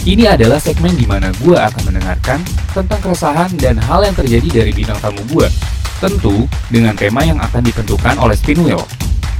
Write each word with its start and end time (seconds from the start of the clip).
Ini 0.00 0.32
adalah 0.32 0.56
segmen 0.56 0.96
di 0.96 1.04
mana 1.04 1.28
gue 1.44 1.52
akan 1.52 1.92
mendengarkan 1.92 2.40
tentang 2.72 3.04
keresahan 3.04 3.52
dan 3.60 3.76
hal 3.84 4.00
yang 4.00 4.16
terjadi 4.16 4.64
dari 4.64 4.72
bintang 4.72 4.96
tamu 4.96 5.20
gue. 5.28 5.44
Tentu 6.00 6.48
dengan 6.72 6.96
tema 6.96 7.20
yang 7.20 7.36
akan 7.36 7.60
ditentukan 7.60 8.16
oleh 8.16 8.32
Spinwheel. 8.32 8.80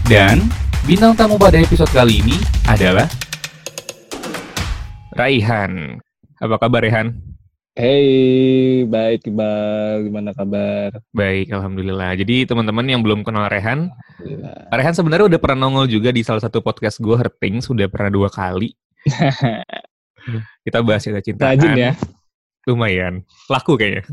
Dan 0.04 0.53
bintang 0.85 1.17
tamu 1.17 1.41
pada 1.41 1.57
episode 1.57 1.88
kali 1.96 2.21
ini 2.21 2.37
adalah 2.69 3.09
Raihan. 5.17 5.96
Apa 6.45 6.61
kabar 6.61 6.84
Raihan? 6.84 7.16
Hey, 7.72 8.84
baik 8.84 9.32
Iqbal. 9.32 10.12
Gimana 10.12 10.36
kabar? 10.36 10.92
Baik, 11.16 11.56
Alhamdulillah. 11.56 12.12
Jadi 12.20 12.45
teman-teman 12.45 12.84
yang 12.84 13.00
belum 13.00 13.24
kenal 13.24 13.48
Rehan, 13.48 13.88
Rehan 14.68 14.92
sebenarnya 14.92 15.24
udah 15.24 15.40
pernah 15.40 15.64
nongol 15.64 15.88
juga 15.88 16.12
di 16.12 16.20
salah 16.20 16.45
satu 16.45 16.61
podcast 16.61 17.00
gue, 17.00 17.16
Herting, 17.16 17.64
sudah 17.64 17.88
pernah 17.88 18.12
dua 18.12 18.29
kali. 18.29 18.77
Kita 20.66 20.79
bahas 20.84 21.02
cerita 21.02 21.23
cintaan. 21.25 21.57
Rajin 21.57 21.73
ya? 21.77 21.92
Lumayan. 22.69 23.24
Laku 23.48 23.80
kayaknya. 23.80 24.05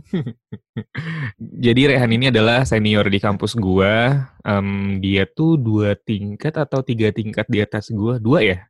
Jadi 1.66 1.82
Rehan 1.92 2.12
ini 2.16 2.32
adalah 2.32 2.64
senior 2.64 3.04
di 3.12 3.20
kampus 3.20 3.60
gue. 3.60 3.94
Um, 4.48 5.04
dia 5.04 5.28
tuh 5.28 5.60
dua 5.60 6.00
tingkat 6.00 6.56
atau 6.56 6.80
tiga 6.80 7.12
tingkat 7.12 7.44
di 7.52 7.60
atas 7.60 7.92
gue. 7.92 8.18
Dua 8.24 8.40
ya? 8.40 8.64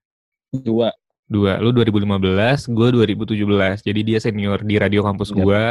Dua. 0.49 0.89
Dua. 1.29 1.61
Lu 1.61 1.69
2015, 1.69 2.73
gue 2.73 2.87
2017. 3.05 3.85
Jadi 3.85 3.99
dia 4.01 4.17
senior 4.17 4.65
di 4.65 4.75
radio 4.81 5.05
kampus 5.05 5.29
gue. 5.29 5.63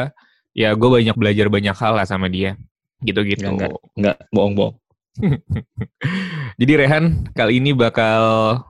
Ya 0.56 0.70
gue 0.73 0.89
banyak 0.89 1.17
belajar 1.19 1.51
banyak 1.51 1.75
hal 1.75 1.98
lah 1.98 2.06
sama 2.06 2.30
dia. 2.30 2.55
Gitu-gitu. 3.03 3.42
Enggak, 3.42 3.75
enggak, 3.75 3.83
enggak 3.98 4.17
bohong-bohong. 4.30 4.77
Jadi 6.61 6.73
Rehan 6.77 7.28
kali 7.33 7.59
ini 7.59 7.73
bakal 7.73 8.61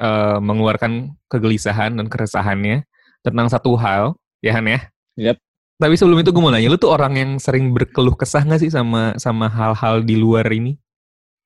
eh, 0.00 0.38
mengeluarkan 0.40 1.16
kegelisahan 1.28 1.96
dan 1.96 2.06
keresahannya 2.06 2.84
tentang 3.24 3.46
satu 3.50 3.74
hal, 3.78 4.14
ya 4.44 4.54
Han 4.54 4.68
ya. 4.70 4.80
Yap. 5.16 5.38
Tapi 5.76 5.94
sebelum 6.00 6.24
itu 6.24 6.32
gue 6.32 6.40
mau 6.40 6.48
nanya, 6.48 6.72
lu 6.72 6.80
tuh 6.80 6.88
orang 6.88 7.20
yang 7.20 7.30
sering 7.36 7.76
berkeluh 7.76 8.16
kesah 8.16 8.40
nggak 8.48 8.60
sih 8.64 8.72
sama 8.72 9.12
sama 9.20 9.52
hal-hal 9.52 10.00
di 10.00 10.16
luar 10.16 10.48
ini? 10.48 10.80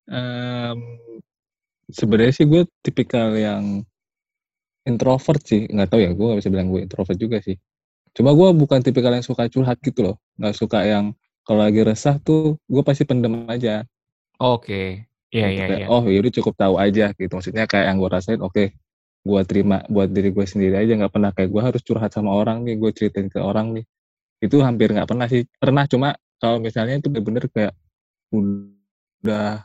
Em, 0.06 0.78
sebenarnya 1.91 2.33
sih 2.39 2.47
gue 2.47 2.62
tipikal 2.83 3.34
yang 3.34 3.83
introvert 4.87 5.43
sih. 5.43 5.67
Nggak 5.67 5.89
tahu 5.91 6.01
ya, 6.06 6.11
gue 6.15 6.27
nggak 6.31 6.41
bisa 6.47 6.51
bilang 6.55 6.71
gue 6.71 6.81
introvert 6.87 7.19
juga 7.19 7.43
sih. 7.43 7.59
Cuma 8.15 8.31
gue 8.34 8.48
bukan 8.55 8.78
tipikal 8.87 9.11
yang 9.15 9.27
suka 9.27 9.51
curhat 9.51 9.83
gitu 9.83 10.06
loh. 10.06 10.17
Nggak 10.39 10.55
suka 10.55 10.78
yang 10.87 11.11
kalau 11.43 11.67
lagi 11.67 11.83
resah 11.83 12.23
tuh 12.23 12.55
gue 12.71 12.83
pasti 12.87 13.03
pendem 13.03 13.51
aja. 13.51 13.83
Oke, 14.39 15.09
iya 15.31 15.48
iya 15.50 15.64
kayak, 15.67 15.81
iya. 15.83 15.86
Oh 15.91 16.03
yaudah 16.06 16.33
cukup 16.34 16.55
tahu 16.59 16.75
aja 16.78 17.14
gitu. 17.14 17.33
Maksudnya 17.33 17.64
kayak 17.70 17.86
yang 17.91 17.97
gue 18.03 18.11
rasain, 18.11 18.41
oke, 18.42 18.64
gue 19.20 19.41
terima 19.47 19.83
buat 19.87 20.11
diri 20.11 20.31
gue 20.34 20.47
sendiri 20.47 20.75
aja. 20.78 20.92
Nggak 20.98 21.12
pernah 21.14 21.31
kayak 21.34 21.50
gue 21.50 21.62
harus 21.62 21.83
curhat 21.87 22.11
sama 22.12 22.34
orang 22.34 22.67
nih, 22.67 22.77
gue 22.78 22.91
ceritain 22.92 23.31
ke 23.31 23.39
orang 23.39 23.78
nih. 23.78 23.84
Itu 24.42 24.62
hampir 24.62 24.91
nggak 24.91 25.09
pernah 25.09 25.27
sih. 25.31 25.47
Pernah 25.59 25.84
cuma 25.87 26.09
kalau 26.41 26.59
misalnya 26.59 26.98
itu 26.98 27.09
bener-bener 27.12 27.45
kayak 27.53 27.75
udah 28.33 29.64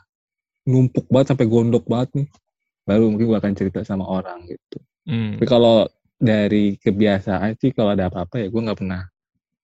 numpuk 0.66 1.06
banget 1.08 1.26
sampai 1.34 1.46
gondok 1.46 1.84
banget 1.86 2.10
nih, 2.22 2.28
baru 2.84 3.04
mungkin 3.10 3.26
gue 3.30 3.38
akan 3.38 3.54
cerita 3.54 3.80
sama 3.86 4.04
orang 4.06 4.46
gitu. 4.50 4.78
Hmm. 5.06 5.38
Tapi 5.38 5.46
kalau 5.46 5.86
dari 6.16 6.80
kebiasaan 6.80 7.54
sih 7.60 7.70
kalau 7.76 7.92
ada 7.92 8.08
apa-apa 8.08 8.42
ya 8.42 8.48
gue 8.48 8.60
nggak 8.60 8.78
pernah 8.80 9.02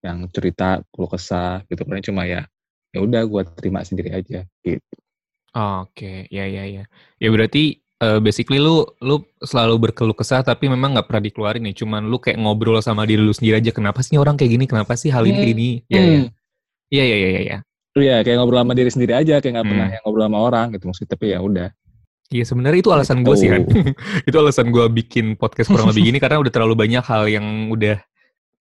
yang 0.03 0.27
cerita 0.31 0.83
keluh 0.91 1.11
kesah 1.11 1.63
gitu. 1.67 1.83
Pernah 1.83 2.03
cuma 2.03 2.23
ya 2.27 2.41
ya 2.93 2.99
udah 3.01 3.21
gue 3.25 3.41
terima 3.57 3.81
sendiri 3.83 4.15
aja 4.15 4.45
gitu. 4.63 4.95
Oke, 5.53 6.25
ya 6.33 6.45
ya 6.49 6.65
ya. 6.65 6.83
Ya 7.21 7.29
berarti 7.29 7.77
eh, 7.77 8.19
basically 8.19 8.57
lu 8.57 8.83
lu 8.99 9.21
selalu 9.39 9.89
berkeluh 9.89 10.17
kesah 10.17 10.41
tapi 10.41 10.65
memang 10.65 10.97
nggak 10.97 11.05
pernah 11.05 11.23
dikeluarin 11.23 11.63
nih. 11.69 11.77
Cuman 11.77 12.09
lu 12.09 12.17
kayak 12.17 12.41
ngobrol 12.41 12.81
sama 12.81 13.05
diri 13.05 13.21
lu 13.21 13.31
sendiri 13.31 13.61
aja. 13.61 13.69
Kenapa 13.69 14.01
sih 14.01 14.17
orang 14.17 14.33
kayak 14.33 14.51
gini? 14.57 14.65
Kenapa 14.65 14.97
sih 14.97 15.13
hal 15.13 15.23
ini 15.29 15.37
kayak 15.37 15.51
gini? 15.53 15.69
Iya 15.87 16.01
iya. 16.01 16.17
Hmm. 16.17 16.27
Iya 16.89 17.03
iya 17.03 17.17
iya 17.17 17.29
iya. 17.29 17.41
iya. 17.41 17.57
Iya, 17.93 18.15
kayak 18.25 18.37
ngobrol 18.41 18.65
sama 18.65 18.73
diri 18.73 18.89
sendiri 18.89 19.13
aja, 19.13 19.37
kayak 19.37 19.53
nggak 19.53 19.67
pernah 19.69 19.85
Hmm. 19.85 19.93
yang 19.93 20.01
ngobrol 20.01 20.25
sama 20.25 20.39
orang 20.41 20.65
gitu 20.73 20.83
maksudnya. 20.89 21.11
Tapi 21.13 21.25
ya 21.29 21.39
udah. 21.45 21.69
Iya 22.33 22.43
sebenarnya 22.49 22.79
itu 22.81 22.89
alasan 22.89 23.21
gue 23.21 23.35
sih 23.37 23.45
kan. 23.45 23.61
Itu 24.27 24.35
alasan 24.41 24.73
gue 24.73 24.85
bikin 24.89 25.37
podcast 25.37 25.69
kurang 25.69 25.93
lebih 25.93 26.09
gini 26.09 26.17
karena 26.23 26.41
udah 26.41 26.49
terlalu 26.49 26.73
banyak 26.73 27.05
hal 27.05 27.29
yang 27.29 27.69
udah 27.69 28.01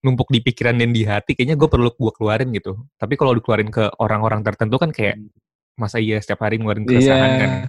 numpuk 0.01 0.33
di 0.33 0.41
pikiran 0.41 0.81
dan 0.81 0.97
di 0.97 1.05
hati. 1.05 1.37
Kayaknya 1.37 1.61
gue 1.61 1.69
perlu 1.69 1.93
gue 1.93 2.13
keluarin 2.17 2.49
gitu. 2.57 2.81
Tapi 2.97 3.21
kalau 3.21 3.37
dikeluarin 3.37 3.69
ke 3.69 3.93
orang-orang 4.01 4.41
tertentu 4.41 4.81
kan 4.81 4.89
kayak 4.89 5.21
masa 5.79 6.03
iya 6.03 6.19
setiap 6.19 6.43
hari 6.43 6.59
ngeluarin 6.59 6.85
keresahan 6.85 7.31
kan. 7.39 7.51
Iya, 7.51 7.67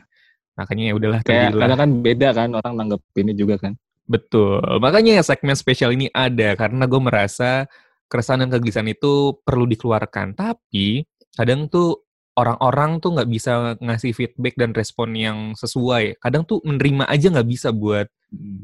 Makanya 0.59 0.83
ya 0.83 0.93
udahlah 0.97 1.19
kayak 1.23 1.29
terjadilah. 1.31 1.61
kadang 1.63 1.79
kan 1.79 1.89
beda 2.03 2.29
kan 2.35 2.49
orang 2.51 2.73
nanggepinnya 2.75 3.35
juga 3.37 3.55
kan. 3.61 3.73
Betul. 4.09 4.59
Makanya 4.81 5.21
segmen 5.21 5.55
spesial 5.55 5.93
ini 5.93 6.09
ada 6.11 6.57
karena 6.57 6.83
gue 6.89 6.99
merasa 6.99 7.69
keresahan 8.09 8.43
dan 8.43 8.49
kegelisahan 8.51 8.89
itu 8.89 9.37
perlu 9.45 9.69
dikeluarkan. 9.69 10.33
Tapi 10.35 11.05
kadang 11.37 11.69
tuh 11.69 12.03
orang-orang 12.35 12.97
tuh 12.99 13.15
nggak 13.15 13.29
bisa 13.29 13.77
ngasih 13.79 14.11
feedback 14.17 14.57
dan 14.57 14.73
respon 14.73 15.13
yang 15.13 15.37
sesuai. 15.53 16.17
Kadang 16.19 16.43
tuh 16.43 16.59
menerima 16.65 17.05
aja 17.05 17.29
nggak 17.29 17.47
bisa 17.47 17.69
buat 17.69 18.09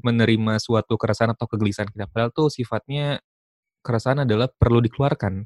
menerima 0.02 0.58
suatu 0.60 0.98
keresahan 0.98 1.38
atau 1.38 1.46
kegelisahan 1.48 1.94
kita. 1.94 2.10
Padahal 2.10 2.34
tuh 2.34 2.50
sifatnya 2.50 3.22
keresahan 3.86 4.26
adalah 4.26 4.50
perlu 4.50 4.82
dikeluarkan. 4.82 5.46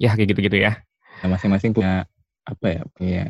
Ya 0.00 0.16
kayak 0.16 0.32
gitu-gitu 0.32 0.56
ya. 0.56 0.80
Ya, 1.20 1.26
masing-masing 1.28 1.76
punya 1.76 2.08
apa 2.46 2.66
ya? 2.70 2.82
Punya 2.94 3.26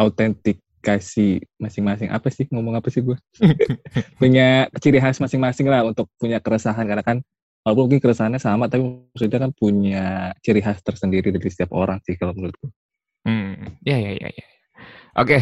autentikasi 0.00 1.44
masing-masing. 1.60 2.08
Apa 2.08 2.32
sih 2.32 2.48
ngomong 2.48 2.80
apa 2.80 2.88
sih 2.88 3.04
gue? 3.04 3.16
punya 4.20 4.66
ciri 4.80 4.98
khas 4.98 5.20
masing-masing 5.20 5.68
lah 5.68 5.84
untuk 5.84 6.08
punya 6.16 6.40
keresahan 6.40 6.88
karena 6.88 7.04
kan 7.04 7.20
walaupun 7.62 7.86
mungkin 7.86 8.02
keresahannya 8.02 8.42
sama 8.42 8.66
tapi 8.66 8.82
maksudnya 8.82 9.38
kan 9.38 9.50
punya 9.54 10.34
ciri 10.42 10.58
khas 10.58 10.82
tersendiri 10.82 11.30
dari 11.30 11.46
setiap 11.46 11.70
orang 11.76 12.00
sih 12.02 12.18
kalau 12.18 12.34
menurutku. 12.34 12.72
Hmm, 13.22 13.78
ya 13.86 14.00
ya 14.00 14.18
ya 14.18 14.28
ya. 14.34 14.46
Oke, 15.14 15.38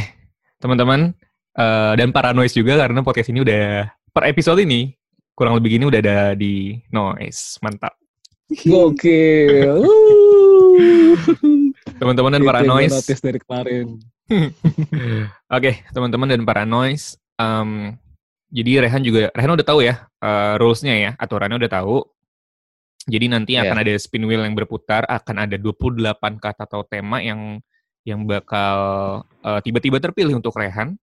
teman-teman 0.60 1.16
eh, 1.56 1.92
dan 1.96 2.12
para 2.12 2.36
noise 2.36 2.52
juga 2.52 2.76
karena 2.76 3.00
podcast 3.00 3.32
ini 3.32 3.40
udah 3.40 3.88
per 4.12 4.28
episode 4.28 4.60
ini 4.60 4.92
kurang 5.32 5.56
lebih 5.56 5.80
gini 5.80 5.84
udah 5.88 6.00
ada 6.04 6.18
di 6.36 6.76
noise. 6.92 7.56
Mantap. 7.64 7.96
Gokil. 8.52 9.80
Teman-teman 12.00 12.32
dan 12.32 12.42
para 12.42 12.60
noise. 12.64 12.96
dari 13.20 13.38
kemarin. 13.38 13.86
Oke, 15.56 15.84
teman-teman 15.92 16.28
dan 16.32 16.42
para 16.48 16.64
noise. 16.64 17.20
em, 17.36 17.96
jadi 18.50 18.84
Rehan 18.84 19.00
juga 19.00 19.32
Rehan 19.32 19.54
udah 19.54 19.64
tahu 19.66 19.80
ya 19.80 20.04
eh, 20.20 20.54
rules-nya 20.60 20.94
ya, 20.96 21.10
aturannya 21.16 21.60
udah 21.60 21.70
tahu. 21.70 22.00
Jadi 23.08 23.26
nanti 23.32 23.52
Iya. 23.56 23.64
akan 23.68 23.76
ada 23.80 23.92
spin 23.96 24.28
wheel 24.28 24.44
yang 24.44 24.52
berputar, 24.52 25.08
akan 25.08 25.48
ada 25.48 25.56
28 25.56 26.36
kata 26.36 26.68
atau 26.68 26.84
tema 26.84 27.20
yang 27.24 27.60
yang 28.04 28.24
bakal 28.24 28.76
eh, 29.44 29.60
tiba-tiba 29.64 30.00
terpilih 30.00 30.36
untuk 30.40 30.56
Rehan 30.56 30.96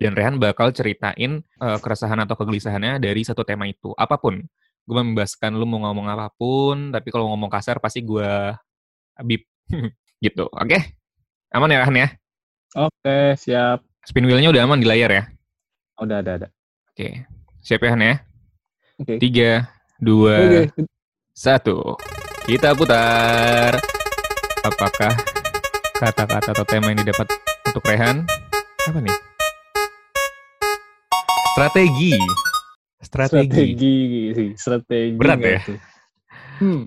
dan 0.00 0.12
Rehan 0.16 0.36
bakal 0.40 0.72
ceritain 0.72 1.40
eh, 1.44 1.78
keresahan 1.80 2.20
atau 2.24 2.36
kegelisahannya 2.40 3.00
dari 3.00 3.20
satu 3.24 3.44
tema 3.44 3.64
itu, 3.68 3.92
apa 3.96 4.16
pun. 4.16 4.40
Gue 4.82 4.96
membebaskan 4.98 5.54
lu 5.54 5.62
mau 5.64 5.78
ngomong 5.86 6.10
apa 6.10 6.28
pun, 6.34 6.90
tapi 6.90 7.08
kalau 7.14 7.30
ngomong 7.30 7.46
kasar 7.52 7.78
pasti 7.78 8.02
gue 8.02 8.50
bip 9.22 9.44
gitu. 10.22 10.46
Oke? 10.54 10.78
Aman 11.50 11.74
ya 11.74 11.82
Rehan 11.82 11.98
ya? 11.98 12.08
Oke, 12.78 13.36
siap. 13.36 13.82
Spin 14.06 14.24
wheel-nya 14.24 14.54
udah 14.54 14.62
aman 14.64 14.80
di 14.80 14.86
layar 14.86 15.10
ya? 15.10 15.22
Udah 16.00 16.22
ada 16.22 16.30
ada. 16.40 16.48
Oke. 16.94 17.26
Siap 17.60 17.82
ya 17.82 17.90
Han 17.92 18.02
ya? 18.02 18.16
Oke. 19.02 19.18
Tiga, 19.18 19.66
dua, 20.00 20.66
satu. 21.34 21.98
Kita 22.46 22.72
putar. 22.72 23.76
Apakah 24.62 25.12
kata-kata 25.98 26.54
atau 26.54 26.64
tema 26.66 26.94
yang 26.94 27.02
didapat 27.02 27.26
untuk 27.66 27.82
Rehan? 27.86 28.22
Apa 28.86 28.98
nih? 28.98 29.16
Strategi. 31.52 32.14
Strategi. 33.02 33.50
Strategi 33.52 33.94
strategi. 34.56 35.18
Berat 35.18 35.38
ya? 35.42 35.60
tuh? 35.60 35.78
Hmm. 36.62 36.82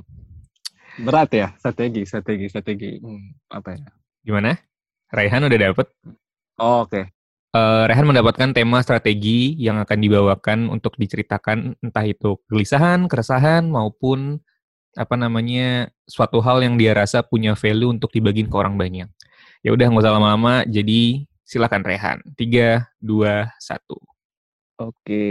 Berat 0.95 1.29
ya, 1.35 1.47
strategi, 1.59 2.07
strategi, 2.07 2.45
strategi. 2.47 2.91
Hmm, 3.03 3.35
apa 3.51 3.75
ya? 3.75 3.83
Gimana? 4.23 4.55
Rehan 5.11 5.43
udah 5.43 5.59
dapet. 5.59 5.87
Oh, 6.59 6.87
Oke. 6.87 7.15
Eh, 7.55 7.83
Rehan 7.87 8.03
mendapatkan 8.03 8.51
tema 8.51 8.83
strategi 8.83 9.55
yang 9.55 9.79
akan 9.79 9.97
dibawakan 10.03 10.67
untuk 10.67 10.99
diceritakan 10.99 11.79
entah 11.79 12.03
itu 12.03 12.35
kegelisahan, 12.43 13.07
keresahan 13.07 13.71
maupun 13.71 14.43
apa 14.95 15.15
namanya 15.15 15.87
suatu 16.03 16.43
hal 16.43 16.63
yang 16.63 16.75
dia 16.75 16.91
rasa 16.91 17.23
punya 17.23 17.55
value 17.55 17.95
untuk 17.95 18.11
dibagiin 18.11 18.51
ke 18.51 18.55
orang 18.59 18.75
banyak. 18.75 19.07
Ya 19.63 19.71
udah 19.71 19.87
nggak 19.87 20.03
usah 20.03 20.15
lama-lama. 20.19 20.67
Jadi 20.67 21.23
silakan 21.47 21.87
Rehan. 21.87 22.19
Tiga, 22.35 22.91
dua, 22.99 23.47
satu. 23.63 23.95
Oke, 24.75 25.23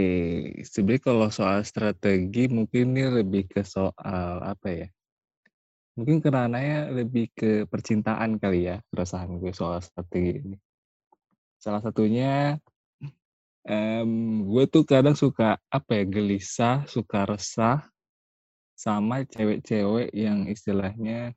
sebenarnya 0.65 1.05
kalau 1.05 1.29
soal 1.29 1.61
strategi 1.69 2.49
mungkin 2.49 2.97
ini 2.97 3.21
lebih 3.21 3.53
ke 3.53 3.61
soal 3.69 4.41
apa 4.41 4.69
ya? 4.73 4.89
Mungkin 5.95 6.19
kerananya 6.19 6.91
lebih 6.91 7.31
ke 7.31 7.71
percintaan 7.71 8.43
kali 8.43 8.67
ya, 8.67 8.83
keresahan 8.91 9.39
gue 9.39 9.55
soal 9.55 9.79
strategi 9.79 10.43
ini. 10.43 10.57
Salah 11.59 11.81
satunya 11.81 12.59
Mmm, 13.65 14.45
gue 14.45 14.65
tuh 14.69 14.85
kadang 14.85 15.17
suka, 15.17 15.57
apa 15.73 15.91
ya, 15.97 16.05
gelisah, 16.05 16.85
suka 16.85 17.25
resah, 17.25 17.89
sama 18.77 19.25
cewek-cewek 19.25 20.13
yang 20.13 20.45
istilahnya 20.51 21.33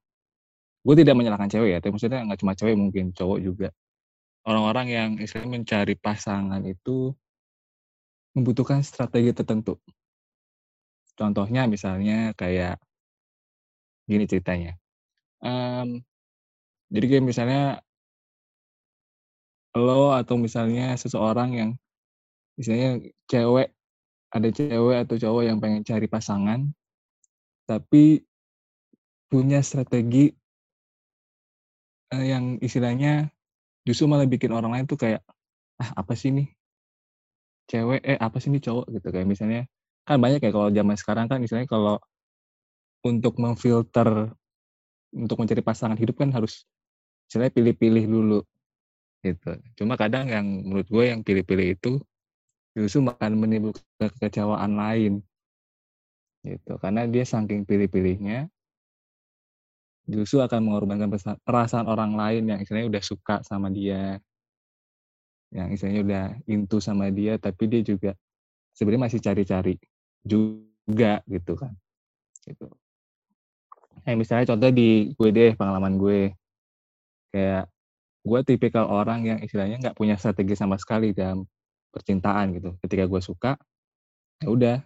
gue 0.83 0.95
tidak 1.00 1.15
menyalahkan 1.15 1.48
cewek 1.51 1.69
ya, 1.71 1.80
tapi 1.80 1.92
maksudnya 1.95 2.19
nggak 2.27 2.39
cuma 2.44 2.54
cewek 2.56 2.75
mungkin, 2.75 3.15
cowok 3.15 3.39
juga. 3.39 3.69
Orang-orang 4.44 4.88
yang 4.92 5.09
istilahnya 5.19 5.51
mencari 5.59 5.95
pasangan 6.00 6.63
itu 6.68 7.15
membutuhkan 8.36 8.83
strategi 8.83 9.31
tertentu. 9.31 9.80
Contohnya 11.15 11.68
misalnya 11.68 12.31
kayak 12.36 12.80
gini 14.09 14.25
ceritanya, 14.31 14.71
mmm, 15.44 16.04
jadi 16.94 17.06
kayak 17.12 17.25
misalnya 17.27 17.62
lo 19.75 20.15
atau 20.15 20.36
misalnya 20.39 20.95
seseorang 20.95 21.50
yang 21.59 21.69
misalnya 22.59 23.01
cewek 23.31 23.74
ada 24.33 24.50
cewek 24.51 24.98
atau 25.07 25.15
cowok 25.18 25.44
yang 25.48 25.57
pengen 25.63 25.83
cari 25.88 26.07
pasangan, 26.12 26.71
tapi 27.69 28.24
punya 29.31 29.59
strategi 29.63 30.31
eee, 32.13 32.25
yang 32.31 32.45
istilahnya 32.63 33.27
justru 33.88 34.06
malah 34.12 34.27
bikin 34.30 34.51
orang 34.56 34.71
lain 34.75 34.86
tuh 34.92 35.00
kayak, 35.00 35.21
"Ah, 35.81 35.92
apa 36.01 36.13
sih 36.18 36.31
nih 36.36 36.48
cewek 37.71 38.01
eh, 38.07 38.18
apa 38.19 38.38
sih 38.42 38.50
nih 38.54 38.62
cowok?" 38.63 38.86
Gitu. 38.95 39.07
Kayak 39.13 39.27
misalnya 39.27 39.62
kan 40.07 40.18
banyak 40.24 40.39
ya 40.44 40.51
kalau 40.56 40.69
zaman 40.71 40.95
sekarang 41.00 41.25
kan 41.31 41.38
misalnya 41.44 41.68
kalau 41.68 41.95
untuk 43.07 43.39
memfilter, 43.39 44.36
untuk 45.15 45.39
mencari 45.39 45.63
pasangan 45.63 45.95
hidup 45.95 46.19
kan 46.19 46.36
harus 46.36 46.68
istilahnya 47.31 47.56
pilih-pilih 47.56 48.06
dulu, 48.07 48.39
gitu. 49.24 49.51
Cuma 49.80 49.95
kadang 49.95 50.27
yang 50.27 50.44
menurut 50.44 50.88
gue 50.92 51.04
yang 51.07 51.24
pilih-pilih 51.24 51.80
itu 51.80 52.00
justru 52.75 53.01
akan 53.07 53.31
menimbulkan 53.39 54.12
kekecewaan 54.19 54.75
lain. 54.75 55.13
Gitu, 56.45 56.74
karena 56.80 57.04
dia 57.09 57.27
saking 57.27 57.68
pilih-pilihnya 57.68 58.48
justru 60.07 60.39
akan 60.39 60.63
mengorbankan 60.63 61.12
perasaan 61.44 61.83
orang 61.83 62.15
lain 62.15 62.48
yang 62.48 62.59
istilahnya 62.63 62.88
udah 62.88 63.04
suka 63.04 63.36
sama 63.44 63.68
dia. 63.68 64.21
Yang 65.51 65.68
istilahnya 65.80 66.01
udah 66.07 66.25
into 66.48 66.77
sama 66.80 67.12
dia, 67.12 67.36
tapi 67.36 67.68
dia 67.68 67.83
juga 67.83 68.12
sebenarnya 68.71 69.12
masih 69.12 69.19
cari-cari 69.19 69.75
juga 70.24 71.19
gitu 71.27 71.59
kan, 71.59 71.75
gitu. 72.48 72.68
Kayak 74.07 74.24
misalnya 74.24 74.45
contoh 74.56 74.71
di 74.71 75.12
gue 75.19 75.30
deh, 75.36 75.51
pengalaman 75.59 76.00
gue. 76.00 76.31
Kayak 77.36 77.68
gue 78.24 78.39
tipikal 78.48 78.88
orang 78.88 79.27
yang 79.27 79.39
istilahnya 79.44 79.83
nggak 79.83 80.00
punya 80.00 80.15
strategi 80.15 80.56
sama 80.56 80.80
sekali 80.80 81.12
dalam 81.12 81.44
percintaan 81.92 82.56
gitu. 82.56 82.80
Ketika 82.80 83.04
gue 83.04 83.19
suka, 83.19 83.59
ya 84.39 84.48
udah, 84.48 84.77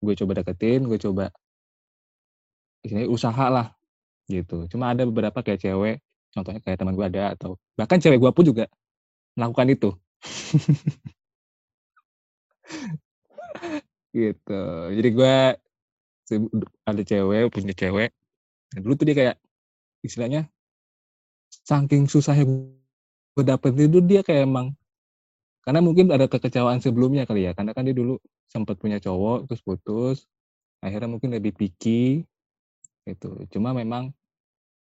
gue 0.00 0.14
coba 0.24 0.40
deketin, 0.40 0.88
gue 0.88 0.96
coba 0.96 1.28
istilahnya 2.80 3.12
usahalah, 3.12 3.76
gitu. 4.24 4.64
Cuma 4.72 4.96
ada 4.96 5.04
beberapa 5.04 5.44
kayak 5.44 5.60
cewek, 5.60 6.00
contohnya 6.32 6.64
kayak 6.64 6.80
teman 6.80 6.96
gue 6.96 7.06
ada 7.12 7.36
atau 7.36 7.60
bahkan 7.76 8.00
cewek 8.00 8.24
gue 8.24 8.32
pun 8.32 8.44
juga 8.48 8.64
melakukan 9.36 9.68
itu. 9.68 9.90
Gitu. 14.10 14.62
Jadi 14.90 15.08
gue 15.14 15.36
ada 16.82 17.02
cewek, 17.06 17.46
punya 17.54 17.74
cewek, 17.78 18.10
nah 18.74 18.80
dulu 18.82 18.94
tuh 18.98 19.06
dia 19.10 19.16
kayak 19.18 19.36
istilahnya 20.06 20.48
saking 21.68 22.06
susahnya 22.08 22.46
gue 23.36 23.44
dapetin 23.46 23.90
itu 23.90 24.00
dia 24.04 24.20
kayak 24.26 24.46
emang 24.48 24.74
karena 25.66 25.80
mungkin 25.84 26.08
ada 26.10 26.26
kekecewaan 26.26 26.80
sebelumnya 26.80 27.28
kali 27.28 27.46
ya, 27.46 27.52
karena 27.52 27.76
kan 27.76 27.84
dia 27.84 27.92
dulu 27.94 28.16
sempet 28.48 28.80
punya 28.80 28.98
cowok, 28.98 29.46
terus 29.50 29.62
putus, 29.62 30.18
akhirnya 30.80 31.06
mungkin 31.12 31.30
lebih 31.34 31.52
picky, 31.56 32.24
gitu. 33.06 33.34
Cuma 33.52 33.74
memang, 33.76 34.12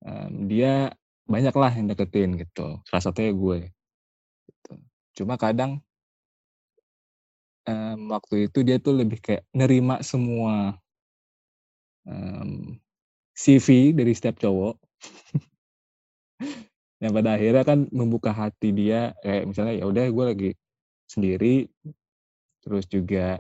mmm, 0.06 0.50
dia 0.52 0.94
banyaklah 1.30 1.72
yang 1.76 1.88
deketin 1.92 2.38
gitu, 2.42 2.82
salah 2.90 3.04
satunya 3.04 3.34
gue, 3.36 3.60
gitu. 4.50 4.74
Cuma 5.24 5.36
kadang 5.42 5.82
mmm, 7.68 8.08
waktu 8.14 8.48
itu 8.48 8.60
dia 8.68 8.78
tuh 8.80 8.94
lebih 9.00 9.20
kayak 9.20 9.44
nerima 9.52 10.00
semua 10.06 10.80
mmm, 12.06 12.80
CV 13.40 13.96
dari 13.96 14.12
setiap 14.12 14.36
cowok. 14.36 14.76
Yang 17.00 17.12
pada 17.16 17.40
akhirnya 17.40 17.64
kan 17.64 17.80
membuka 17.96 18.36
hati 18.36 18.76
dia, 18.76 19.16
kayak 19.24 19.48
misalnya, 19.48 19.80
ya 19.80 19.88
udah 19.88 20.04
gue 20.12 20.26
lagi 20.28 20.52
sendiri, 21.08 21.72
terus 22.60 22.84
juga 22.92 23.40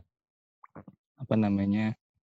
apa 1.20 1.36
namanya, 1.36 1.92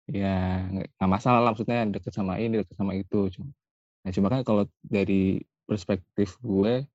ya 0.08 0.64
nggak 0.72 0.88
masalah 1.04 1.44
lah 1.44 1.52
maksudnya 1.52 1.84
deket 1.92 2.16
sama 2.16 2.40
ini, 2.40 2.64
deket 2.64 2.72
sama 2.72 2.96
itu, 2.96 3.28
nah 4.00 4.08
cuma 4.08 4.32
kan 4.32 4.40
kalau 4.40 4.64
dari 4.80 5.44
perspektif 5.68 6.40
gue, 6.40 6.88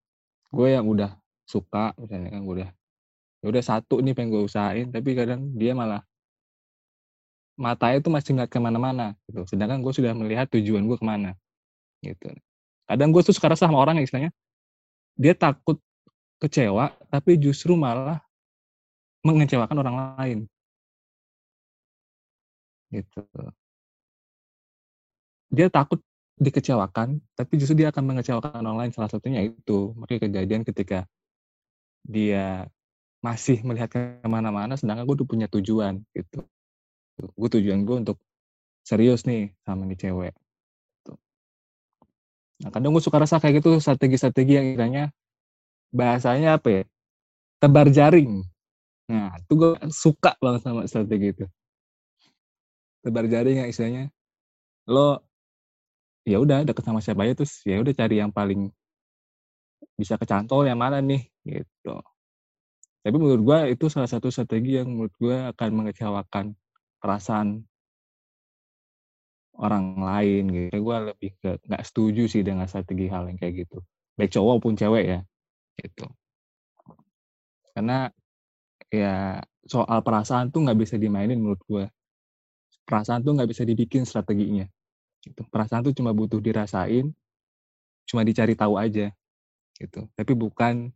gue 0.50 0.68
yang 0.74 0.90
udah 0.90 1.14
suka 1.46 1.94
misalnya 2.02 2.34
kan, 2.34 2.42
gue 2.42 2.66
udah 2.66 2.70
ya 3.46 3.54
udah 3.54 3.62
satu 3.62 4.02
nih 4.02 4.18
pengen 4.18 4.34
gue 4.34 4.42
usahain, 4.42 4.90
tapi 4.90 5.14
kadang 5.14 5.54
dia 5.54 5.78
malah 5.78 6.02
matanya 7.56 8.04
tuh 8.04 8.12
masih 8.12 8.36
ngeliat 8.36 8.52
ke 8.52 8.60
mana-mana 8.60 9.16
gitu, 9.28 9.48
sedangkan 9.48 9.80
gue 9.80 9.94
sudah 9.96 10.12
melihat 10.12 10.48
tujuan 10.52 10.84
gue 10.86 10.98
ke 11.00 11.06
mana, 11.08 11.36
gitu. 12.04 12.32
Kadang 12.86 13.10
gue 13.16 13.22
tuh 13.24 13.34
resah 13.34 13.66
sama 13.68 13.80
orang 13.80 13.98
yang 13.98 14.06
istilahnya, 14.06 14.32
dia 15.16 15.34
takut 15.34 15.80
kecewa, 16.44 16.92
tapi 17.08 17.40
justru 17.40 17.74
malah 17.80 18.20
mengecewakan 19.24 19.78
orang 19.82 19.96
lain. 20.20 20.40
Gitu. 22.92 23.24
Dia 25.50 25.72
takut 25.72 26.04
dikecewakan, 26.36 27.24
tapi 27.40 27.54
justru 27.56 27.80
dia 27.80 27.90
akan 27.96 28.04
mengecewakan 28.12 28.60
orang 28.60 28.78
lain, 28.86 28.92
salah 28.92 29.08
satunya 29.08 29.40
itu, 29.48 29.96
makanya 29.96 30.28
kejadian 30.28 30.62
ketika 30.68 31.08
dia 32.04 32.68
masih 33.24 33.64
melihat 33.66 33.90
ke 33.90 34.00
mana-mana, 34.28 34.76
sedangkan 34.78 35.08
gue 35.08 35.16
udah 35.24 35.30
punya 35.32 35.48
tujuan, 35.50 36.04
gitu. 36.14 36.44
Gue 37.16 37.48
tujuan 37.48 37.88
gue 37.88 37.96
untuk 37.96 38.18
serius 38.84 39.24
nih 39.24 39.56
sama 39.64 39.88
nih 39.88 39.98
cewek, 39.98 40.36
gitu. 41.00 41.14
Nah, 42.62 42.70
kadang 42.72 42.92
gue 42.92 43.04
suka 43.04 43.18
resah 43.24 43.40
kayak 43.40 43.64
gitu, 43.64 43.80
strategi-strategi 43.80 44.54
yang 44.60 44.66
istilahnya 44.76 45.04
bahasanya 45.96 46.60
apa 46.60 46.70
ya, 46.70 46.84
tebar 47.64 47.88
jaring. 47.88 48.44
Nah, 49.08 49.40
itu 49.40 49.54
gue 49.56 49.72
suka 49.92 50.36
banget 50.44 50.62
sama 50.68 50.84
strategi 50.92 51.28
itu. 51.32 51.46
Tebar 53.02 53.26
jaring 53.32 53.58
yang 53.64 53.70
istilahnya, 53.72 54.04
lo 54.92 55.24
ya 56.28 56.38
udah 56.44 56.68
deket 56.68 56.84
sama 56.84 57.00
siapa 57.00 57.24
aja, 57.24 57.34
terus 57.38 57.64
ya 57.64 57.80
udah 57.80 57.94
cari 57.96 58.20
yang 58.20 58.34
paling 58.36 58.70
bisa 59.96 60.20
kecantol 60.20 60.68
yang 60.68 60.78
mana 60.78 61.00
nih, 61.00 61.32
gitu. 61.48 61.96
Tapi 63.06 63.16
menurut 63.16 63.42
gue 63.46 63.60
itu 63.78 63.86
salah 63.88 64.10
satu 64.10 64.28
strategi 64.34 64.82
yang 64.82 64.92
menurut 64.92 65.14
gue 65.16 65.38
akan 65.56 65.70
mengecewakan 65.72 66.58
perasaan 67.06 67.62
orang 69.56 69.96
lain 70.02 70.44
gitu, 70.52 70.76
gue 70.84 70.98
lebih 71.14 71.32
ke 71.40 71.50
nggak 71.64 71.84
setuju 71.88 72.28
sih 72.28 72.44
dengan 72.44 72.68
strategi 72.68 73.08
hal 73.08 73.30
yang 73.32 73.40
kayak 73.40 73.64
gitu, 73.64 73.80
baik 74.20 74.34
cowok 74.36 74.52
maupun 74.60 74.76
cewek 74.76 75.06
ya, 75.08 75.20
gitu. 75.80 76.06
Karena, 77.76 78.08
ya 78.92 79.40
soal 79.68 80.00
perasaan 80.04 80.52
tuh 80.54 80.66
nggak 80.68 80.80
bisa 80.80 80.96
dimainin 81.00 81.40
menurut 81.42 81.62
gue. 81.68 81.86
Perasaan 82.88 83.24
tuh 83.26 83.34
nggak 83.38 83.50
bisa 83.52 83.64
dibikin 83.68 84.04
strateginya, 84.08 84.68
gitu. 85.24 85.44
Perasaan 85.50 85.84
tuh 85.88 85.96
cuma 85.96 86.12
butuh 86.16 86.40
dirasain, 86.44 87.12
cuma 88.10 88.22
dicari 88.28 88.56
tahu 88.60 88.76
aja, 88.80 89.12
gitu. 89.80 90.08
Tapi 90.16 90.34
bukan 90.36 90.92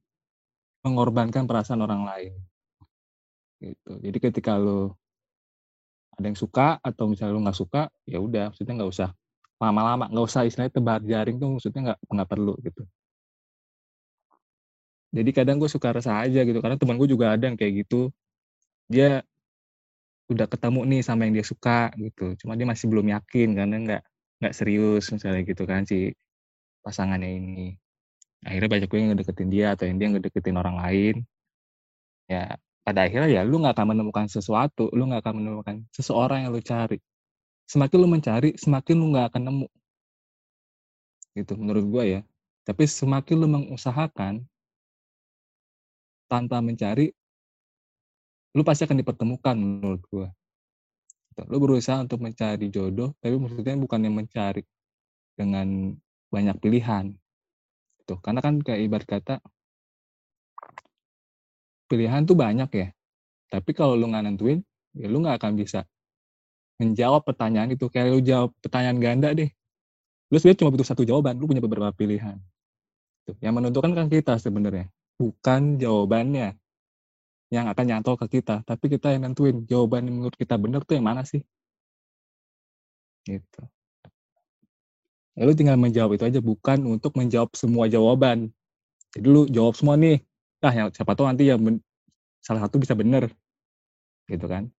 mengorbankan 0.86 1.46
perasaan 1.48 1.84
orang 1.84 2.04
lain. 2.08 2.34
Gitu. 3.60 3.92
Jadi 4.00 4.18
ketika 4.24 4.56
lo 4.56 4.96
ada 6.19 6.27
yang 6.27 6.39
suka 6.39 6.77
atau 6.83 7.07
misalnya 7.07 7.33
lo 7.35 7.41
nggak 7.47 7.59
suka, 7.63 7.81
ya 8.03 8.19
udah 8.19 8.51
maksudnya 8.51 8.73
nggak 8.83 8.91
usah 8.91 9.09
lama-lama, 9.59 10.05
nggak 10.11 10.25
usah 10.27 10.41
istilahnya 10.47 10.73
tebar 10.75 10.99
jaring 11.03 11.35
tuh 11.39 11.47
maksudnya 11.55 11.81
nggak 11.91 11.99
nggak 12.11 12.29
perlu 12.29 12.53
gitu. 12.67 12.83
Jadi 15.09 15.29
kadang 15.33 15.57
gue 15.57 15.69
suka 15.71 15.89
resah 15.95 16.21
aja 16.21 16.45
gitu, 16.45 16.59
karena 16.61 16.77
temen 16.77 16.95
gue 17.01 17.09
juga 17.09 17.33
ada 17.33 17.43
yang 17.49 17.57
kayak 17.57 17.88
gitu. 17.88 18.13
Dia 18.91 19.25
udah 20.29 20.45
ketemu 20.45 20.79
nih 20.85 21.01
sama 21.01 21.25
yang 21.25 21.33
dia 21.41 21.45
suka 21.47 21.89
gitu, 21.97 22.38
cuma 22.45 22.53
dia 22.53 22.67
masih 22.69 22.85
belum 22.91 23.07
yakin 23.17 23.47
karena 23.57 23.75
nggak 23.81 24.01
nggak 24.39 24.53
serius 24.53 25.09
misalnya 25.09 25.41
gitu 25.41 25.63
kan 25.65 25.81
si 25.89 26.13
pasangannya 26.85 27.29
ini. 27.39 27.67
Akhirnya 28.45 28.69
banyak 28.71 28.88
juga 28.88 28.97
yang 29.01 29.09
ngedeketin 29.15 29.49
dia 29.51 29.67
atau 29.75 29.85
yang 29.89 29.97
dia 29.99 30.07
ngedeketin 30.13 30.57
orang 30.61 30.77
lain. 30.79 31.15
Ya, 32.29 32.61
pada 32.89 33.05
akhirnya 33.05 33.29
ya 33.29 33.41
lu 33.46 33.62
nggak 33.62 33.77
akan 33.77 33.93
menemukan 33.93 34.25
sesuatu, 34.25 34.89
lu 34.98 35.05
nggak 35.05 35.22
akan 35.22 35.36
menemukan 35.38 35.75
seseorang 35.93 36.50
yang 36.50 36.51
lu 36.58 36.58
cari. 36.58 36.98
Semakin 37.69 37.98
lu 38.01 38.10
mencari, 38.10 38.50
semakin 38.58 38.96
lu 38.98 39.05
nggak 39.13 39.29
akan 39.29 39.41
nemu. 39.46 39.67
Gitu 41.38 41.53
menurut 41.53 41.86
gue 41.86 42.03
ya. 42.17 42.22
Tapi 42.65 42.89
semakin 42.89 43.36
lu 43.38 43.46
mengusahakan 43.46 44.41
tanpa 46.25 46.65
mencari 46.65 47.13
lu 48.58 48.65
pasti 48.65 48.89
akan 48.89 48.98
dipertemukan 49.05 49.53
menurut 49.53 50.01
gue. 50.10 50.27
Gitu. 51.29 51.41
Lu 51.46 51.62
berusaha 51.62 52.01
untuk 52.01 52.25
mencari 52.25 52.74
jodoh, 52.74 53.13
tapi 53.22 53.38
maksudnya 53.38 53.77
bukan 53.77 54.01
yang 54.01 54.17
mencari 54.17 54.65
dengan 55.38 55.93
banyak 56.34 56.58
pilihan. 56.58 57.13
Gitu. 58.01 58.17
Karena 58.17 58.41
kan 58.41 58.58
kayak 58.65 58.81
ibarat 58.81 59.05
kata 59.05 59.36
pilihan 61.89 62.22
tuh 62.29 62.38
banyak 62.38 62.69
ya. 62.69 62.88
Tapi 63.50 63.74
kalau 63.74 63.98
lu 63.98 64.05
nggak 64.13 64.24
nentuin, 64.29 64.62
ya 64.93 65.10
lu 65.10 65.25
nggak 65.25 65.41
akan 65.41 65.58
bisa 65.58 65.89
menjawab 66.77 67.25
pertanyaan 67.25 67.74
itu. 67.74 67.89
Kayak 67.89 68.08
lu 68.13 68.19
jawab 68.22 68.53
pertanyaan 68.62 68.98
ganda 69.01 69.29
deh. 69.34 69.50
Lu 70.29 70.38
sebenarnya 70.38 70.60
cuma 70.62 70.69
butuh 70.69 70.88
satu 70.88 71.01
jawaban, 71.01 71.41
lu 71.41 71.50
punya 71.50 71.65
beberapa 71.65 71.89
pilihan. 71.89 72.38
Yang 73.41 73.53
menentukan 73.58 73.91
kan 73.98 74.08
kita 74.10 74.38
sebenarnya, 74.38 74.89
bukan 75.17 75.81
jawabannya 75.81 76.58
yang 77.50 77.65
akan 77.65 77.86
nyantol 77.86 78.13
ke 78.17 78.38
kita, 78.38 78.62
tapi 78.62 78.93
kita 78.93 79.10
yang 79.10 79.25
nentuin 79.25 79.65
jawaban 79.65 80.05
yang 80.05 80.22
menurut 80.22 80.38
kita 80.38 80.53
benar 80.62 80.86
tuh 80.86 81.01
yang 81.01 81.05
mana 81.10 81.25
sih? 81.25 81.41
Gitu. 83.25 83.62
Ya 85.34 85.41
lu 85.50 85.53
tinggal 85.58 85.81
menjawab 85.81 86.13
itu 86.13 86.29
aja, 86.29 86.39
bukan 86.41 86.86
untuk 86.86 87.17
menjawab 87.17 87.53
semua 87.58 87.89
jawaban. 87.89 88.53
Jadi 89.17 89.25
lu 89.25 89.50
jawab 89.50 89.74
semua 89.74 89.98
nih, 89.98 90.22
ah 90.66 90.74
yang 90.75 90.88
siapa 90.92 91.16
tahu 91.16 91.25
nanti 91.30 91.48
ya 91.48 91.56
salah 92.44 92.62
satu 92.68 92.80
bisa 92.80 92.96
benar, 92.96 93.28
gitu 94.28 94.46
kan? 94.48 94.72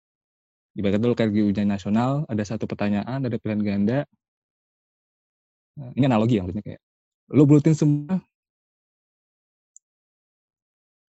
Ibaratnya 0.76 1.02
dulu 1.02 1.14
kayak 1.18 1.32
di 1.34 1.42
ujian 1.44 1.68
nasional, 1.68 2.24
ada 2.30 2.42
satu 2.46 2.64
pertanyaan, 2.70 3.26
ada 3.26 3.36
pilihan 3.40 3.62
ganda. 3.64 3.98
Ini 5.96 6.04
analogi 6.06 6.38
ya 6.38 6.44
maksudnya 6.44 6.64
kayak, 6.66 6.80
lu 7.34 7.42
bulutin 7.48 7.74
semua. 7.74 8.20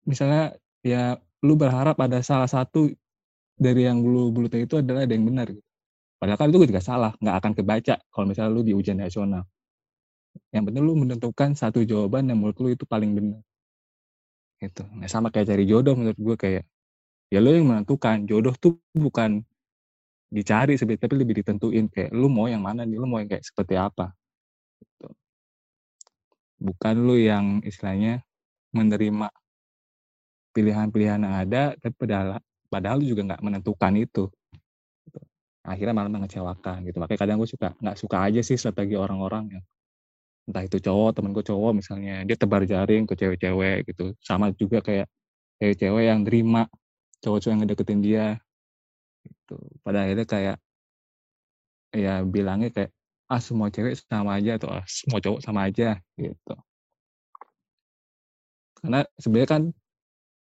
Misalnya 0.06 0.56
ya 0.84 1.18
lu 1.44 1.54
berharap 1.58 1.98
ada 2.00 2.22
salah 2.22 2.48
satu 2.48 2.90
dari 3.58 3.86
yang 3.88 4.00
lu 4.02 4.30
bulutin 4.30 4.64
itu 4.64 4.78
adalah 4.78 5.04
ada 5.04 5.12
yang 5.14 5.26
benar 5.26 5.50
gitu. 5.50 5.64
Padahal 6.18 6.38
kan 6.38 6.48
itu 6.50 6.58
juga 6.66 6.82
salah, 6.82 7.12
nggak 7.22 7.36
akan 7.42 7.52
kebaca 7.58 7.94
kalau 8.10 8.26
misalnya 8.26 8.50
lu 8.54 8.62
di 8.66 8.74
ujian 8.74 8.98
nasional. 8.98 9.46
Yang 10.54 10.64
penting 10.70 10.82
lu 10.86 10.94
menentukan 10.98 11.50
satu 11.58 11.82
jawaban 11.82 12.30
yang 12.30 12.38
menurut 12.42 12.58
lu 12.62 12.68
itu 12.74 12.84
paling 12.86 13.14
benar. 13.14 13.42
Gitu. 14.58 14.82
Nah, 14.98 15.06
sama 15.06 15.30
kayak 15.30 15.54
cari 15.54 15.64
jodoh 15.70 15.94
menurut 15.94 16.18
gue 16.18 16.36
kayak 16.36 16.64
ya 17.30 17.38
lu 17.38 17.54
yang 17.54 17.68
menentukan. 17.70 18.26
Jodoh 18.26 18.54
tuh 18.58 18.82
bukan 18.96 19.46
dicari 20.28 20.76
sebenarnya 20.76 21.08
tapi 21.08 21.14
lebih 21.16 21.34
ditentuin 21.40 21.86
kayak 21.88 22.10
lu 22.12 22.28
mau 22.28 22.50
yang 22.50 22.60
mana 22.60 22.84
nih, 22.84 22.98
lu 22.98 23.06
mau 23.06 23.22
yang 23.22 23.30
kayak 23.30 23.46
seperti 23.46 23.78
apa. 23.78 24.12
Gitu. 24.82 25.08
Bukan 26.58 26.94
lu 27.06 27.14
yang 27.16 27.62
istilahnya 27.62 28.26
menerima 28.74 29.30
pilihan-pilihan 30.52 31.20
yang 31.22 31.34
ada, 31.38 31.62
tapi 31.78 31.94
padahal 31.94 32.42
padahal 32.66 32.98
lu 32.98 33.06
juga 33.14 33.22
nggak 33.34 33.42
menentukan 33.46 33.92
itu. 33.94 34.26
Gitu. 35.06 35.20
Akhirnya 35.62 35.94
malah 35.94 36.10
mengecewakan 36.10 36.82
gitu. 36.82 36.98
Makanya 36.98 37.20
kadang 37.22 37.36
gue 37.38 37.48
suka 37.48 37.68
nggak 37.78 37.96
suka 37.96 38.16
aja 38.26 38.40
sih 38.42 38.58
strategi 38.58 38.98
orang-orang 38.98 39.44
yang 39.60 39.64
entah 40.48 40.64
itu 40.64 40.78
cowok, 40.80 41.10
temen 41.20 41.30
gue 41.36 41.44
cowok 41.44 41.72
misalnya, 41.76 42.24
dia 42.24 42.36
tebar 42.40 42.64
jaring 42.64 43.04
ke 43.04 43.14
cewek-cewek 43.20 43.76
gitu. 43.92 44.16
Sama 44.24 44.50
juga 44.56 44.80
kayak 44.80 45.06
cewek-cewek 45.60 46.04
yang 46.08 46.20
terima 46.24 46.64
cowok-cowok 47.20 47.52
yang 47.52 47.60
ngedeketin 47.62 48.00
dia. 48.00 48.26
Gitu. 49.22 49.56
Pada 49.84 50.08
akhirnya 50.08 50.26
kayak 50.26 50.56
ya 51.92 52.20
bilangnya 52.24 52.70
kayak 52.72 52.90
ah 53.28 53.40
semua 53.40 53.68
cewek 53.68 53.96
sama 53.96 54.40
aja 54.40 54.56
atau 54.56 54.68
ah, 54.72 54.84
semua 54.88 55.20
cowok 55.20 55.40
sama 55.44 55.68
aja 55.68 56.00
gitu. 56.16 56.54
Karena 58.80 59.04
sebenarnya 59.20 59.50
kan 59.50 59.62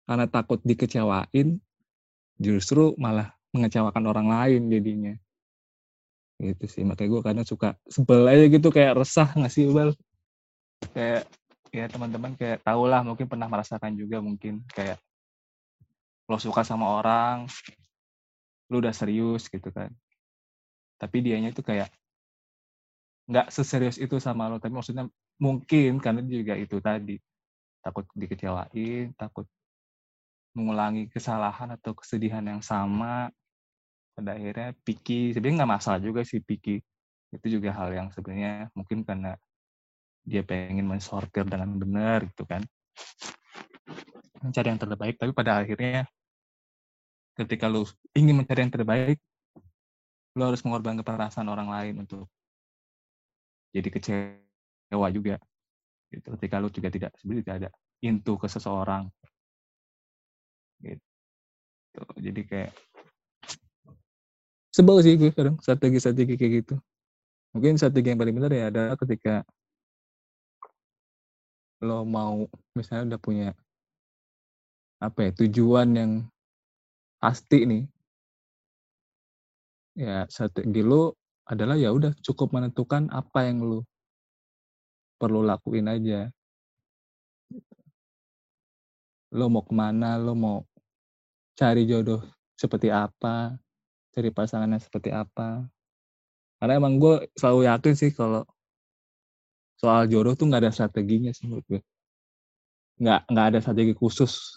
karena 0.07 0.27
takut 0.31 0.63
dikecewain, 0.63 1.59
justru 2.39 2.95
malah 2.95 3.35
mengecewakan 3.51 4.05
orang 4.07 4.29
lain 4.31 4.63
jadinya. 4.71 5.15
Gitu 6.37 6.65
sih, 6.69 6.85
makanya 6.85 7.11
gue 7.17 7.23
kadang 7.25 7.47
suka 7.49 7.69
sebel 7.89 8.29
aja 8.29 8.45
gitu, 8.53 8.69
kayak 8.69 9.01
resah 9.01 9.29
nggak 9.33 9.53
sih, 9.53 9.65
Bal? 9.73 9.97
Kayak, 10.93 11.25
ya 11.73 11.89
teman-teman 11.89 12.37
kayak 12.37 12.61
tau 12.61 12.85
lah, 12.85 13.01
mungkin 13.01 13.25
pernah 13.25 13.49
merasakan 13.49 13.97
juga 13.97 14.21
mungkin, 14.21 14.61
kayak 14.77 15.01
lo 16.29 16.37
suka 16.37 16.61
sama 16.61 17.01
orang, 17.01 17.49
lu 18.69 18.85
udah 18.85 18.93
serius 18.93 19.49
gitu 19.49 19.73
kan. 19.73 19.89
Tapi 21.01 21.25
dianya 21.25 21.57
tuh 21.57 21.65
kayak 21.65 21.89
nggak 23.27 23.49
seserius 23.49 23.97
itu 23.97 24.21
sama 24.21 24.53
lo, 24.53 24.61
tapi 24.61 24.77
maksudnya 24.77 25.09
mungkin 25.41 25.99
karena 26.05 26.21
juga 26.21 26.53
itu 26.53 26.79
tadi, 26.85 27.17
takut 27.81 28.05
dikecewain, 28.13 29.17
takut 29.17 29.49
mengulangi 30.53 31.09
kesalahan 31.13 31.77
atau 31.77 31.93
kesedihan 31.93 32.45
yang 32.45 32.65
sama 32.65 33.29
pada 34.17 34.33
akhirnya 34.33 34.73
picky 34.81 35.37
sebenarnya 35.37 35.57
nggak 35.61 35.73
masalah 35.77 36.01
juga 36.01 36.25
sih 36.25 36.41
picky 36.41 36.81
itu 37.37 37.47
juga 37.61 37.69
hal 37.77 37.93
yang 37.93 38.09
sebenarnya 38.17 38.73
mungkin 38.73 39.05
karena 39.05 39.37
dia 40.25 40.41
pengen 40.41 40.89
mensortir 40.89 41.45
dengan 41.45 41.77
benar 41.77 42.25
gitu 42.25 42.49
kan. 42.49 42.65
Mencari 44.41 44.73
yang 44.73 44.81
terbaik 44.81 45.21
tapi 45.21 45.37
pada 45.37 45.61
akhirnya 45.61 46.09
ketika 47.37 47.69
lu 47.69 47.85
ingin 48.17 48.41
mencari 48.41 48.65
yang 48.65 48.73
terbaik 48.73 49.21
lu 50.37 50.43
harus 50.49 50.65
mengorbankan 50.65 51.05
perasaan 51.05 51.53
orang 51.53 51.69
lain 51.69 51.95
untuk 52.01 52.25
jadi 53.77 53.89
kecewa 53.93 55.09
juga 55.13 55.37
gitu. 56.09 56.33
Ketika 56.41 56.57
lu 56.57 56.73
juga 56.73 56.89
tidak 56.89 57.13
sebenarnya 57.21 57.45
tidak 57.45 57.57
ada 57.61 57.71
into 58.01 58.41
ke 58.41 58.49
seseorang 58.49 59.13
gitu. 60.81 61.05
Jadi 62.21 62.41
kayak 62.49 62.73
sebel 64.77 65.01
sih 65.01 65.17
gue 65.17 65.33
kadang 65.33 65.57
strategi-strategi 65.65 66.37
kayak 66.37 66.53
gitu. 66.61 66.75
Mungkin 67.57 67.81
strategi 67.81 68.13
yang 68.13 68.21
paling 68.21 68.37
benar 68.37 68.53
ya 68.53 68.69
adalah 68.69 68.95
ketika 69.01 69.41
lo 71.81 72.05
mau 72.05 72.45
misalnya 72.77 73.17
udah 73.17 73.21
punya 73.21 73.49
apa 75.01 75.29
ya 75.29 75.31
tujuan 75.45 75.89
yang 75.97 76.13
pasti 77.17 77.65
nih. 77.65 77.85
Ya 79.97 80.29
strategi 80.29 80.85
lo 80.85 81.17
adalah 81.49 81.81
ya 81.81 81.97
udah 81.97 82.13
cukup 82.21 82.53
menentukan 82.53 83.09
apa 83.09 83.49
yang 83.49 83.65
lo 83.65 83.89
perlu 85.17 85.41
lakuin 85.41 85.89
aja. 85.89 86.29
Lo 89.33 89.49
mau 89.49 89.65
ke 89.65 89.73
mana, 89.73 90.21
lo 90.21 90.37
mau 90.37 90.61
cari 91.57 91.89
jodoh 91.89 92.21
seperti 92.57 92.93
apa, 92.93 93.57
cari 94.17 94.33
pasangannya 94.33 94.81
seperti 94.81 95.13
apa. 95.13 95.69
Karena 96.57 96.81
emang 96.81 96.97
gue 96.97 97.29
selalu 97.37 97.69
yakin 97.69 97.93
sih 97.93 98.11
kalau 98.17 98.49
soal 99.77 100.09
jodoh 100.09 100.33
tuh 100.33 100.49
nggak 100.49 100.65
ada 100.65 100.73
strateginya 100.73 101.37
sih 101.37 101.45
menurut 101.45 101.69
gue. 101.69 101.81
Nggak, 102.97 103.21
nggak 103.29 103.47
ada 103.53 103.59
strategi 103.61 103.93
khusus 103.93 104.57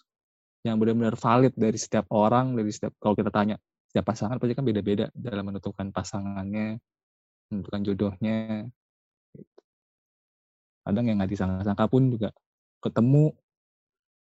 yang 0.63 0.79
benar-benar 0.79 1.19
valid 1.19 1.51
dari 1.59 1.75
setiap 1.75 2.07
orang, 2.15 2.55
dari 2.55 2.71
setiap, 2.71 2.95
kalau 3.03 3.19
kita 3.19 3.27
tanya, 3.27 3.59
setiap 3.91 4.07
pasangan 4.07 4.39
pasti 4.39 4.55
kan 4.55 4.63
beda-beda 4.63 5.11
dalam 5.11 5.43
menentukan 5.43 5.91
pasangannya, 5.91 6.79
menentukan 7.51 7.81
jodohnya. 7.83 8.63
Kadang 10.87 11.03
yang 11.03 11.19
nggak 11.19 11.31
disangka-sangka 11.35 11.85
pun 11.91 12.07
juga 12.07 12.31
ketemu 12.79 13.35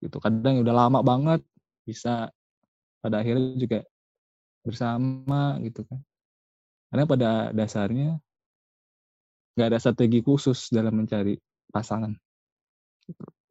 gitu 0.05 0.21
kadang 0.21 0.61
udah 0.61 0.75
lama 0.77 1.01
banget 1.01 1.41
bisa 1.89 2.29
pada 3.01 3.25
akhirnya 3.25 3.57
juga 3.57 3.89
bersama 4.65 5.61
gitu 5.61 5.85
kan. 5.85 6.01
Karena 6.89 7.05
pada 7.05 7.31
dasarnya 7.53 8.19
nggak 9.55 9.69
ada 9.71 9.79
strategi 9.79 10.19
khusus 10.25 10.73
dalam 10.73 10.95
mencari 10.97 11.39
pasangan. 11.71 12.11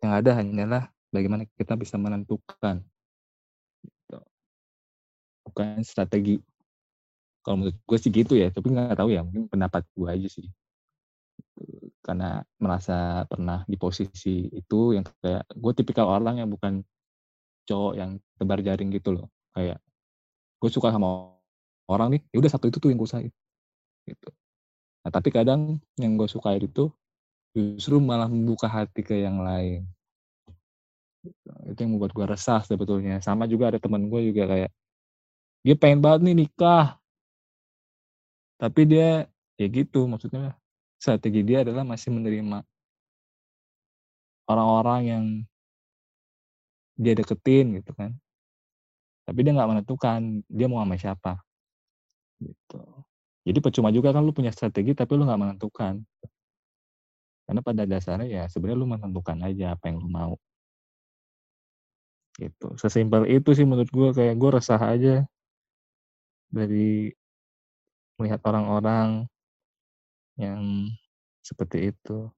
Yang 0.03 0.13
ada 0.19 0.31
hanyalah 0.41 0.83
bagaimana 1.13 1.47
kita 1.55 1.77
bisa 1.77 1.95
menentukan. 2.01 2.83
Gitu. 3.83 4.17
bukan 5.43 5.83
strategi. 5.83 6.39
Kalau 7.43 7.59
menurut 7.59 7.75
gue 7.75 7.97
sih 7.99 8.07
gitu 8.07 8.39
ya 8.39 8.47
tapi 8.47 8.71
nggak 8.71 8.95
tahu 8.95 9.11
ya 9.11 9.21
mungkin 9.27 9.51
pendapat 9.51 9.83
gue 9.93 10.07
aja 10.07 10.27
sih. 10.31 10.47
Karena 11.99 12.39
merasa 12.59 13.27
pernah 13.27 13.67
di 13.67 13.75
posisi 13.75 14.47
itu 14.51 14.95
yang 14.95 15.03
kayak 15.19 15.51
gue 15.51 15.71
tipikal 15.75 16.07
orang 16.07 16.39
yang 16.39 16.49
bukan 16.49 16.83
cowok 17.67 17.93
yang 17.99 18.11
tebar 18.39 18.59
jaring 18.63 18.89
gitu 18.95 19.19
loh. 19.19 19.27
Kayak 19.51 19.83
gue 20.63 20.71
suka 20.71 20.95
sama 20.95 21.35
orang 21.91 22.15
nih 22.15 22.21
ya 22.31 22.39
udah 22.39 22.51
satu 22.55 22.71
itu 22.71 22.79
tuh 22.79 22.87
yang 22.87 23.03
gue 23.03 23.09
suka 23.11 23.27
gitu. 24.07 24.29
Nah 25.03 25.11
tapi 25.11 25.27
kadang 25.35 25.83
yang 25.99 26.15
gue 26.15 26.31
suka 26.31 26.55
itu 26.55 26.87
justru 27.51 27.99
malah 27.99 28.31
membuka 28.31 28.71
hati 28.71 29.03
ke 29.03 29.19
yang 29.19 29.43
lain. 29.43 29.83
Itu 31.67 31.83
yang 31.83 31.99
membuat 31.99 32.15
gue 32.15 32.23
resah 32.23 32.63
sebetulnya. 32.63 33.19
Sama 33.19 33.43
juga 33.43 33.75
ada 33.75 33.79
teman 33.83 34.07
gue 34.07 34.31
juga 34.31 34.47
kayak 34.47 34.71
dia 35.67 35.75
pengen 35.75 35.99
banget 35.99 36.31
nih 36.31 36.47
nikah. 36.47 36.95
Tapi 38.55 38.81
dia 38.87 39.27
ya 39.59 39.67
gitu 39.67 40.07
maksudnya 40.07 40.55
strategi 40.95 41.43
dia 41.43 41.67
adalah 41.67 41.83
masih 41.83 42.15
menerima 42.15 42.63
orang-orang 44.47 45.01
yang 45.03 45.25
dia 46.95 47.19
deketin 47.19 47.83
gitu 47.83 47.91
kan 47.91 48.15
Tapi 49.23 49.39
dia 49.39 49.51
nggak 49.55 49.69
menentukan 49.71 50.43
dia 50.51 50.67
mau 50.67 50.83
sama 50.83 50.95
siapa. 50.99 51.33
Gitu. 52.43 52.81
Jadi 53.43 53.59
percuma 53.59 53.91
juga 53.91 54.15
kan 54.15 54.23
lu 54.23 54.31
punya 54.31 54.51
strategi 54.51 54.95
tapi 54.95 55.15
lu 55.15 55.23
nggak 55.27 55.41
menentukan. 55.41 56.03
Karena 57.43 57.59
pada 57.59 57.83
dasarnya 57.83 58.27
ya 58.27 58.43
sebenarnya 58.47 58.79
lu 58.79 58.87
menentukan 58.87 59.37
aja 59.43 59.75
apa 59.75 59.91
yang 59.91 59.99
lu 59.99 60.09
mau. 60.11 60.35
Gitu. 62.39 62.67
Sesimpel 62.79 63.29
itu 63.29 63.51
sih 63.53 63.67
menurut 63.67 63.91
gue 63.91 64.09
kayak 64.15 64.35
gue 64.39 64.49
resah 64.51 64.79
aja 64.79 65.15
dari 66.49 67.11
melihat 68.17 68.41
orang-orang 68.47 69.27
yang 70.39 70.89
seperti 71.43 71.93
itu. 71.93 72.31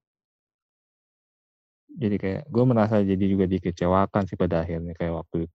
Jadi 1.96 2.16
kayak 2.20 2.42
gue 2.50 2.64
merasa 2.66 3.00
jadi 3.00 3.24
juga 3.24 3.48
dikecewakan 3.48 4.28
sih 4.28 4.36
pada 4.36 4.66
akhirnya 4.66 4.92
kayak 4.92 5.16
waktu 5.22 5.48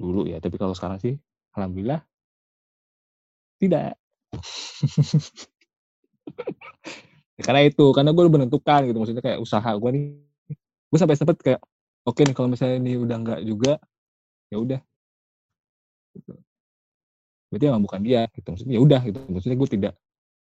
dulu 0.00 0.24
ya. 0.24 0.40
Tapi 0.40 0.56
kalau 0.56 0.72
sekarang 0.72 0.98
sih 0.98 1.14
alhamdulillah 1.52 2.00
tidak. 3.60 4.00
karena 7.44 7.60
itu, 7.64 7.84
karena 7.92 8.10
gue 8.16 8.24
menentukan 8.24 8.80
gitu 8.88 8.96
maksudnya 8.96 9.24
kayak 9.24 9.40
usaha 9.40 9.70
gue 9.76 9.90
nih 9.92 10.04
gue 10.90 10.98
sampai 10.98 11.16
sempet 11.16 11.36
kayak 11.40 11.60
oke 12.04 12.20
nih 12.24 12.34
kalau 12.34 12.48
misalnya 12.50 12.76
ini 12.82 12.98
udah 12.98 13.16
enggak 13.20 13.40
juga 13.44 13.72
ya 14.50 14.56
udah 14.58 14.80
gitu. 16.16 16.32
Berarti 17.50 17.64
emang 17.66 17.82
bukan 17.82 18.00
dia 18.02 18.26
gitu 18.34 18.48
maksudnya 18.50 18.74
ya 18.74 18.82
udah 18.82 19.00
gitu 19.06 19.18
maksudnya 19.30 19.58
gue 19.58 19.68
tidak 19.70 19.94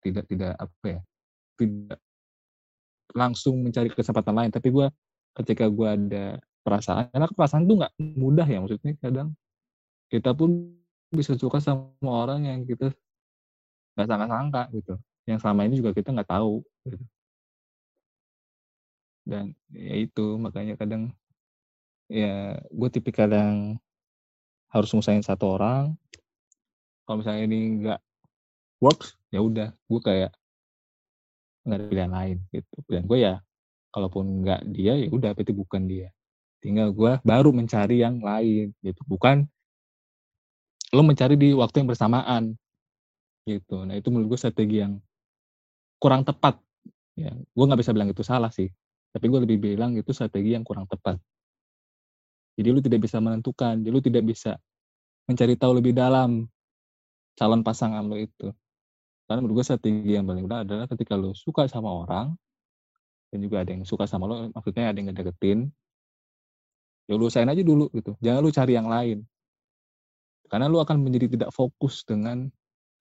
tidak 0.03 0.25
tidak 0.27 0.53
apa 0.57 0.85
ya 0.85 0.99
tidak 1.57 1.99
langsung 3.13 3.61
mencari 3.61 3.89
kesempatan 3.93 4.33
lain 4.33 4.51
tapi 4.51 4.73
gue 4.73 4.87
ketika 5.37 5.69
gue 5.69 5.87
ada 5.87 6.25
perasaan 6.63 7.11
karena 7.11 7.27
perasaan 7.29 7.63
tuh 7.67 7.75
nggak 7.83 7.93
mudah 8.17 8.47
ya 8.47 8.57
maksudnya 8.63 8.95
kadang. 8.99 9.35
Kita 10.09 10.31
pun 10.33 10.73
bisa 11.13 11.37
suka 11.37 11.61
sama 11.61 11.89
orang 12.01 12.47
yang 12.49 12.59
kita 12.65 12.89
nggak 13.93 14.07
sangka-sangka 14.09 14.61
gitu 14.73 14.97
yang 15.29 15.37
selama 15.37 15.61
ini 15.69 15.75
juga 15.79 15.93
kita 15.93 16.09
nggak 16.09 16.29
tahu 16.29 16.65
gitu. 16.89 17.05
dan 19.23 19.55
ya 19.71 19.95
itu 19.95 20.35
makanya 20.35 20.75
kadang 20.75 21.15
ya 22.11 22.59
gue 22.59 22.89
tipikal 22.91 23.31
yang 23.31 23.79
harus 24.69 24.91
ngusahain 24.91 25.23
satu 25.23 25.55
orang. 25.55 25.95
Kalau 27.07 27.19
misalnya 27.19 27.43
ini 27.47 27.59
nggak 27.83 27.99
works 28.83 29.15
ya 29.31 29.39
udah 29.39 29.71
gue 29.71 30.01
kayak 30.03 30.31
nggak 31.63 31.77
ada 31.79 31.87
pilihan 31.87 32.11
lain 32.11 32.37
gitu. 32.51 32.75
Dan 32.91 33.07
gue 33.07 33.19
ya 33.23 33.39
kalaupun 33.95 34.43
nggak 34.43 34.61
dia 34.75 34.93
ya 34.99 35.07
udah 35.07 35.31
berarti 35.31 35.53
bukan 35.55 35.87
dia 35.87 36.11
tinggal 36.63 36.95
gue 36.95 37.19
baru 37.27 37.51
mencari 37.51 37.99
yang 37.99 38.23
lain 38.23 38.71
gitu. 38.79 39.01
Bukan 39.03 39.43
lo 40.95 41.03
mencari 41.03 41.35
di 41.35 41.51
waktu 41.51 41.83
yang 41.83 41.89
bersamaan 41.91 42.55
gitu. 43.43 43.83
Nah 43.83 43.99
itu 43.99 44.07
menurut 44.07 44.33
gue 44.33 44.39
strategi 44.39 44.79
yang 44.79 45.03
kurang 45.99 46.23
tepat. 46.23 46.55
Ya 47.19 47.35
gue 47.35 47.65
nggak 47.67 47.83
bisa 47.83 47.91
bilang 47.91 48.09
itu 48.09 48.23
salah 48.23 48.49
sih 48.49 48.71
tapi 49.13 49.29
gue 49.29 49.39
lebih 49.45 49.61
bilang 49.61 49.93
itu 49.93 50.09
strategi 50.09 50.57
yang 50.57 50.65
kurang 50.65 50.89
tepat. 50.89 51.21
Jadi 52.57 52.67
lu 52.73 52.81
tidak 52.81 53.05
bisa 53.05 53.21
menentukan 53.21 53.77
jadi 53.85 53.93
lu 53.93 54.01
tidak 54.01 54.25
bisa 54.25 54.57
mencari 55.29 55.53
tahu 55.53 55.77
lebih 55.77 55.93
dalam 55.93 56.49
calon 57.37 57.61
pasangan 57.61 58.01
lo 58.03 58.17
itu. 58.17 58.49
Karena 59.29 59.39
menurut 59.45 59.61
gue 59.61 59.65
strategi 59.69 60.17
yang 60.17 60.25
paling 60.25 60.49
benar 60.49 60.65
adalah 60.65 60.85
ketika 60.89 61.13
lo 61.13 61.37
suka 61.37 61.69
sama 61.69 61.93
orang 61.93 62.33
dan 63.29 63.39
juga 63.41 63.61
ada 63.61 63.69
yang 63.73 63.85
suka 63.85 64.05
sama 64.09 64.29
lo, 64.29 64.49
maksudnya 64.53 64.93
ada 64.93 64.97
yang 64.97 65.09
ngedeketin, 65.09 65.73
ya 67.07 67.13
lu 67.19 67.27
usahain 67.27 67.49
aja 67.49 67.63
dulu 67.63 67.91
gitu. 67.91 68.15
Jangan 68.23 68.39
lu 68.39 68.51
cari 68.51 68.73
yang 68.75 68.87
lain. 68.87 69.23
Karena 70.47 70.69
lu 70.69 70.77
akan 70.77 71.01
menjadi 71.01 71.33
tidak 71.33 71.49
fokus 71.49 72.05
dengan 72.05 72.45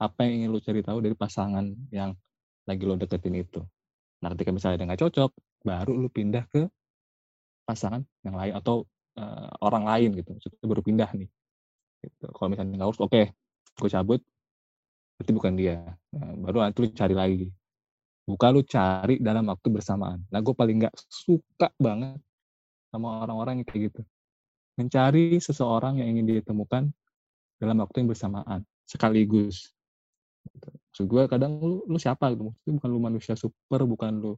apa 0.00 0.26
yang 0.26 0.42
ingin 0.42 0.50
lu 0.50 0.58
cari 0.58 0.80
tahu 0.82 0.98
dari 0.98 1.14
pasangan 1.14 1.68
yang 1.94 2.16
lagi 2.66 2.82
lo 2.86 2.98
deketin 2.98 3.38
itu. 3.38 3.62
Nah, 4.22 4.30
ketika 4.34 4.50
misalnya 4.54 4.82
ada 4.82 4.84
nggak 4.94 5.02
cocok, 5.02 5.30
baru 5.66 5.92
lu 5.94 6.08
pindah 6.10 6.46
ke 6.50 6.66
pasangan 7.66 8.02
yang 8.26 8.34
lain 8.38 8.54
atau 8.54 8.86
uh, 9.18 9.50
orang 9.62 9.84
lain 9.86 10.10
gitu. 10.18 10.34
Maksudnya 10.34 10.66
baru 10.66 10.82
pindah 10.82 11.10
nih. 11.14 11.30
Gitu. 12.02 12.26
Kalau 12.30 12.48
misalnya 12.50 12.74
nggak 12.78 12.90
urus, 12.90 13.00
oke, 13.02 13.10
okay, 13.10 13.24
gue 13.78 13.90
cabut, 13.90 14.20
berarti 15.18 15.32
bukan 15.34 15.52
dia. 15.54 15.76
Nah, 16.14 16.30
baru 16.38 16.66
nanti 16.66 16.78
lu 16.82 16.88
cari 16.90 17.14
lagi. 17.14 17.48
Bukan 18.22 18.48
lu 18.54 18.62
cari 18.62 19.18
dalam 19.18 19.44
waktu 19.50 19.68
bersamaan. 19.70 20.22
Nah, 20.30 20.38
gue 20.38 20.54
paling 20.54 20.86
nggak 20.86 20.94
suka 21.10 21.70
banget 21.78 22.18
sama 22.92 23.24
orang-orang 23.24 23.64
yang 23.64 23.66
kayak 23.66 23.82
gitu. 23.88 24.00
Mencari 24.76 25.40
seseorang 25.40 26.04
yang 26.04 26.12
ingin 26.12 26.36
ditemukan 26.36 26.92
dalam 27.56 27.76
waktu 27.80 28.04
yang 28.04 28.08
bersamaan, 28.12 28.60
sekaligus. 28.84 29.72
Gitu. 30.44 30.68
Maksud 30.68 31.06
gue 31.08 31.22
kadang 31.24 31.56
lu, 31.56 31.80
lu 31.88 31.96
siapa 31.96 32.28
gitu. 32.36 32.52
Maksudnya 32.52 32.74
bukan 32.76 32.90
lu 32.92 33.00
manusia 33.00 33.34
super, 33.34 33.80
bukan 33.88 34.12
lu 34.20 34.32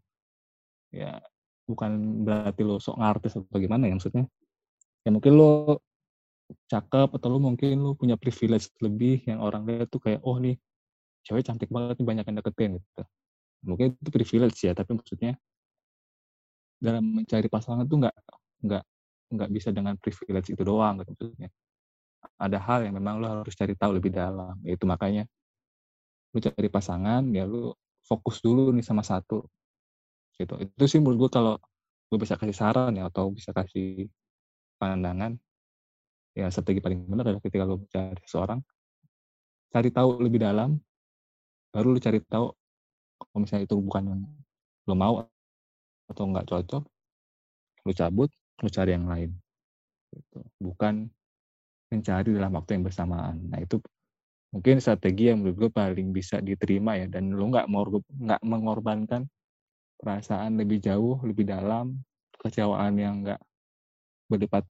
ya 0.94 1.18
bukan 1.66 2.22
berarti 2.22 2.62
lu 2.62 2.78
sok 2.78 3.02
ngartis 3.02 3.34
atau 3.34 3.58
gimana 3.58 3.90
ya 3.90 3.98
maksudnya. 3.98 4.24
Ya 5.02 5.10
mungkin 5.10 5.34
lu 5.34 5.74
cakep 6.70 7.08
atau 7.18 7.28
lu 7.34 7.42
mungkin 7.42 7.80
lu 7.80 7.98
punya 7.98 8.14
privilege 8.14 8.70
lebih 8.78 9.24
yang 9.26 9.42
orang 9.42 9.66
lihat 9.66 9.90
tuh 9.90 9.98
kayak 9.98 10.20
oh 10.22 10.36
nih 10.38 10.54
cewek 11.24 11.42
cantik 11.42 11.72
banget 11.72 11.98
nih 11.98 12.06
banyak 12.06 12.24
yang 12.28 12.36
deketin 12.38 12.70
gitu. 12.78 13.02
Mungkin 13.64 13.96
itu 13.96 14.10
privilege 14.12 14.60
ya, 14.60 14.76
tapi 14.76 14.92
maksudnya 14.92 15.40
dalam 16.76 17.00
mencari 17.16 17.48
pasangan 17.48 17.88
tuh 17.88 17.96
nggak 18.04 18.16
nggak 18.64 18.84
nggak 19.34 19.50
bisa 19.52 19.68
dengan 19.74 19.94
privilege 20.00 20.52
itu 20.54 20.62
doang 20.64 21.00
gitu 21.02 21.12
maksudnya. 21.12 21.50
Ada 22.40 22.58
hal 22.58 22.88
yang 22.88 22.94
memang 22.96 23.20
lo 23.20 23.26
harus 23.44 23.54
cari 23.54 23.76
tahu 23.76 24.00
lebih 24.00 24.10
dalam. 24.14 24.56
Itu 24.64 24.88
makanya 24.88 25.28
lu 26.34 26.38
cari 26.42 26.68
pasangan 26.72 27.22
ya 27.30 27.44
lu 27.46 27.70
fokus 28.04 28.40
dulu 28.40 28.72
nih 28.72 28.84
sama 28.84 29.04
satu. 29.04 29.44
Gitu. 30.34 30.54
Itu 30.64 30.84
sih 30.88 30.98
menurut 30.98 31.28
gue 31.28 31.30
kalau 31.30 31.54
gue 32.08 32.18
bisa 32.20 32.34
kasih 32.40 32.56
saran 32.56 32.92
ya 32.96 33.10
atau 33.10 33.30
bisa 33.32 33.50
kasih 33.50 34.08
pandangan 34.78 35.34
ya 36.34 36.50
strategi 36.50 36.82
paling 36.82 37.06
benar 37.06 37.30
adalah 37.30 37.42
ketika 37.42 37.64
lo 37.66 37.82
mencari 37.82 38.22
seseorang 38.26 38.60
cari 39.70 39.90
tahu 39.90 40.22
lebih 40.22 40.42
dalam 40.42 40.78
baru 41.70 41.94
lu 41.94 42.00
cari 42.02 42.18
tahu 42.22 42.50
kalau 43.18 43.38
misalnya 43.38 43.66
itu 43.66 43.76
bukan 43.78 44.02
yang 44.10 44.20
lo 44.86 44.94
mau 44.94 45.14
atau 46.10 46.22
nggak 46.26 46.46
cocok 46.46 46.82
lu 47.86 47.92
cabut 47.94 48.30
lu 48.62 48.68
cari 48.70 48.90
yang 48.94 49.06
lain 49.10 49.30
gitu. 50.14 50.38
bukan 50.62 51.10
mencari 51.90 52.28
dalam 52.34 52.52
waktu 52.54 52.70
yang 52.78 52.84
bersamaan 52.86 53.36
nah 53.50 53.58
itu 53.62 53.80
mungkin 54.54 54.78
strategi 54.78 55.30
yang 55.34 55.42
menurut 55.42 55.56
gue 55.66 55.70
paling 55.74 56.14
bisa 56.14 56.38
diterima 56.38 56.94
ya 56.94 57.06
dan 57.10 57.34
lu 57.34 57.50
nggak 57.50 57.66
mau 57.66 57.82
nggak 57.90 58.40
mengorbankan 58.46 59.26
perasaan 59.98 60.58
lebih 60.60 60.78
jauh 60.78 61.18
lebih 61.26 61.46
dalam 61.48 61.98
kecewaan 62.38 62.94
yang 62.98 63.26
nggak 63.26 63.40
berdebat 64.30 64.64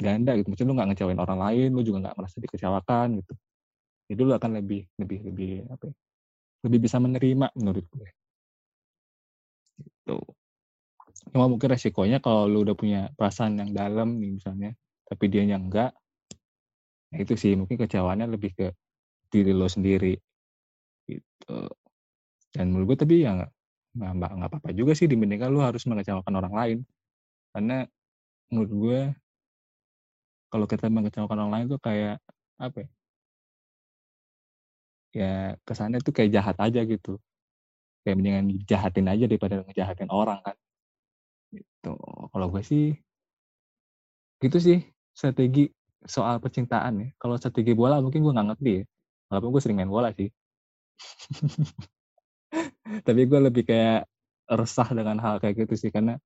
ganda 0.00 0.32
gitu 0.38 0.48
maksudnya 0.48 0.70
lu 0.72 0.76
nggak 0.78 0.88
ngecewain 0.94 1.20
orang 1.20 1.40
lain 1.42 1.68
lu 1.74 1.82
juga 1.84 1.98
nggak 2.08 2.16
merasa 2.16 2.36
dikecewakan 2.40 3.08
gitu 3.20 3.34
jadi 4.08 4.20
lu 4.24 4.32
akan 4.32 4.50
lebih 4.56 4.88
lebih 4.96 5.18
lebih 5.28 5.50
apa 5.68 5.92
ya, 5.92 5.94
lebih 6.64 6.78
bisa 6.88 6.96
menerima 6.96 7.46
menurut 7.60 7.84
gue. 7.92 8.08
Gitu. 9.78 10.16
Cuma 11.32 11.44
mungkin 11.50 11.68
resikonya 11.74 12.18
kalau 12.24 12.48
lu 12.48 12.64
udah 12.64 12.76
punya 12.78 13.00
perasaan 13.16 13.60
yang 13.60 13.70
dalam 13.76 14.16
nih 14.16 14.30
misalnya, 14.40 14.70
tapi 15.08 15.24
dia 15.28 15.44
yang 15.44 15.68
enggak, 15.68 15.92
nah 17.12 17.18
itu 17.20 17.34
sih 17.36 17.52
mungkin 17.56 17.76
kecewaannya 17.80 18.26
lebih 18.28 18.50
ke 18.56 18.66
diri 19.32 19.52
lo 19.52 19.68
sendiri. 19.68 20.16
Gitu. 21.08 21.58
Dan 22.52 22.72
menurut 22.72 22.96
gue 22.96 22.98
tapi 23.04 23.14
ya 23.24 23.36
nggak 23.36 23.50
nggak 23.96 24.48
apa-apa 24.52 24.70
juga 24.72 24.92
sih 24.96 25.08
dibandingkan 25.10 25.48
lu 25.52 25.60
harus 25.60 25.84
mengecewakan 25.84 26.34
orang 26.40 26.54
lain. 26.56 26.78
Karena 27.52 27.84
menurut 28.52 28.72
gue 28.72 29.00
kalau 30.48 30.66
kita 30.68 30.88
mengecewakan 30.88 31.38
orang 31.44 31.52
lain 31.52 31.66
tuh 31.72 31.80
kayak 31.80 32.16
apa 32.56 32.78
ya? 32.84 32.88
ya 35.18 35.32
kesannya 35.64 35.98
tuh 36.04 36.12
kayak 36.16 36.30
jahat 36.36 36.56
aja 36.60 36.80
gitu. 36.84 37.20
Kayak 38.04 38.16
mendingan 38.20 38.44
jahatin 38.64 39.06
aja 39.12 39.24
daripada 39.28 39.54
ngejahatin 39.64 40.10
orang 40.12 40.40
kan. 40.44 40.56
Gitu. 41.88 42.28
Kalau 42.32 42.46
gue 42.52 42.62
sih 42.64 42.84
gitu 44.38 44.58
sih 44.62 44.78
strategi 45.16 45.66
soal 46.04 46.38
percintaan 46.38 46.94
ya. 47.02 47.08
Kalau 47.16 47.34
strategi 47.40 47.72
bola 47.74 47.98
mungkin 48.04 48.22
gue 48.22 48.32
nggak 48.34 48.48
ngerti 48.54 48.70
ya. 48.82 48.84
Walaupun 49.32 49.50
gue 49.52 49.62
sering 49.64 49.78
main 49.80 49.90
bola 49.90 50.12
sih. 50.14 50.28
Tapi 53.06 53.20
gue 53.28 53.40
lebih 53.40 53.64
kayak 53.68 54.08
resah 54.48 54.88
dengan 54.88 55.20
hal 55.20 55.36
kayak 55.44 55.68
gitu 55.68 55.76
sih 55.76 55.90
karena 55.92 56.16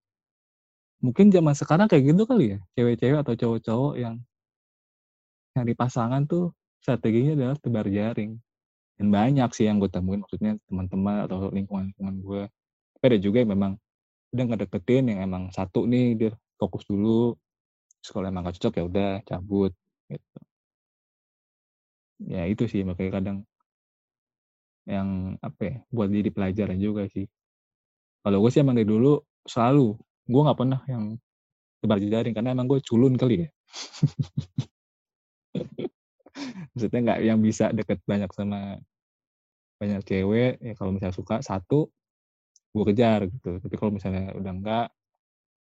mungkin 1.02 1.34
zaman 1.34 1.58
sekarang 1.58 1.90
kayak 1.90 2.14
gitu 2.14 2.22
kali 2.22 2.54
ya 2.54 2.58
cewek-cewek 2.78 3.18
atau 3.18 3.34
cowok-cowok 3.34 3.94
yang 3.98 4.14
nyari 5.58 5.74
pasangan 5.74 6.22
tuh 6.30 6.54
strateginya 6.78 7.34
adalah 7.34 7.58
tebar 7.58 7.90
jaring 7.90 8.38
dan 8.94 9.06
banyak 9.10 9.50
sih 9.50 9.66
yang 9.66 9.82
gue 9.82 9.90
temuin 9.90 10.22
maksudnya 10.22 10.54
teman-teman 10.70 11.26
atau 11.26 11.50
lingkungan-lingkungan 11.50 12.14
gue 12.22 12.42
tapi 12.94 13.04
ada 13.10 13.18
juga 13.18 13.42
yang 13.42 13.50
memang 13.58 13.81
udah 14.32 14.44
ngedeketin 14.48 15.04
yang 15.12 15.20
emang 15.28 15.52
satu 15.52 15.84
nih 15.84 16.16
dia 16.16 16.30
fokus 16.56 16.84
dulu. 16.88 17.36
Sekolah 18.02 18.32
emang 18.32 18.48
gak 18.48 18.56
cocok 18.58 18.72
ya 18.80 18.84
udah 18.88 19.10
cabut 19.28 19.72
gitu. 20.10 20.38
Ya 22.22 22.42
itu 22.46 22.64
sih 22.70 22.82
makanya 22.86 23.12
kadang 23.18 23.38
yang 24.86 25.38
apa 25.38 25.60
ya 25.62 25.74
buat 25.94 26.10
jadi 26.10 26.30
pelajaran 26.34 26.78
juga 26.82 27.06
sih. 27.10 27.26
Kalau 28.22 28.38
gue 28.42 28.50
sih 28.50 28.62
emang 28.62 28.78
dari 28.78 28.86
dulu 28.86 29.18
selalu 29.46 29.98
gue 30.26 30.40
nggak 30.42 30.58
pernah 30.58 30.80
yang 30.86 31.18
tebar 31.82 31.98
jaring 31.98 32.34
karena 32.34 32.54
emang 32.54 32.66
gue 32.70 32.78
culun 32.82 33.14
kali 33.18 33.46
ya. 33.46 33.48
Maksudnya 36.74 37.00
nggak 37.02 37.20
yang 37.22 37.38
bisa 37.42 37.70
deket 37.74 37.98
banyak 38.06 38.30
sama 38.34 38.78
banyak 39.82 40.02
cewek 40.06 40.62
ya 40.62 40.72
kalau 40.78 40.94
misalnya 40.94 41.14
suka 41.18 41.42
satu 41.42 41.90
gue 42.72 42.84
kejar 42.92 43.20
gitu. 43.28 43.60
Tapi 43.60 43.74
kalau 43.76 43.92
misalnya 43.94 44.32
udah 44.36 44.52
enggak 44.52 44.86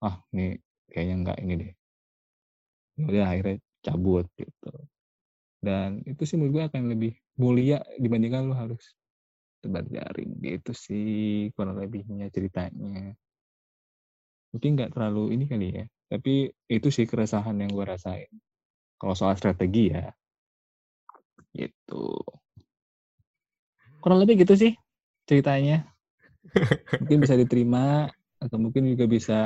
ah 0.03 0.15
ini 0.35 0.59
kayaknya 0.91 1.15
enggak 1.21 1.37
ini 1.43 1.53
deh. 1.61 1.71
Ya 2.97 3.03
udah 3.09 3.25
akhirnya 3.33 3.57
cabut 3.83 4.25
gitu. 4.37 4.71
Dan 5.63 6.03
itu 6.05 6.21
sih 6.27 6.35
menurut 6.37 6.53
gue 6.53 6.63
akan 6.69 6.83
lebih 6.91 7.13
mulia 7.39 7.81
dibandingkan 7.97 8.45
lo 8.45 8.55
harus 8.55 8.93
tebar 9.63 9.87
jaring 9.87 10.43
gitu 10.43 10.71
sih 10.75 11.49
kurang 11.55 11.79
lebihnya 11.79 12.27
ceritanya. 12.29 13.15
Mungkin 14.53 14.69
nggak 14.77 14.91
terlalu 14.93 15.33
ini 15.33 15.45
kali 15.49 15.67
ya 15.73 15.85
tapi 16.13 16.45
itu 16.69 16.93
sih 16.93 17.09
keresahan 17.09 17.57
yang 17.57 17.73
gue 17.73 17.85
rasain. 17.89 18.29
Kalau 19.01 19.17
soal 19.17 19.33
strategi 19.33 19.89
ya 19.89 20.13
gitu. 21.57 22.21
Kurang 23.97 24.19
lebih 24.21 24.45
gitu 24.45 24.53
sih 24.53 24.73
ceritanya 25.23 25.92
mungkin 26.99 27.17
bisa 27.23 27.35
diterima 27.39 28.11
atau 28.39 28.57
mungkin 28.59 28.83
juga 28.91 29.05
bisa 29.07 29.39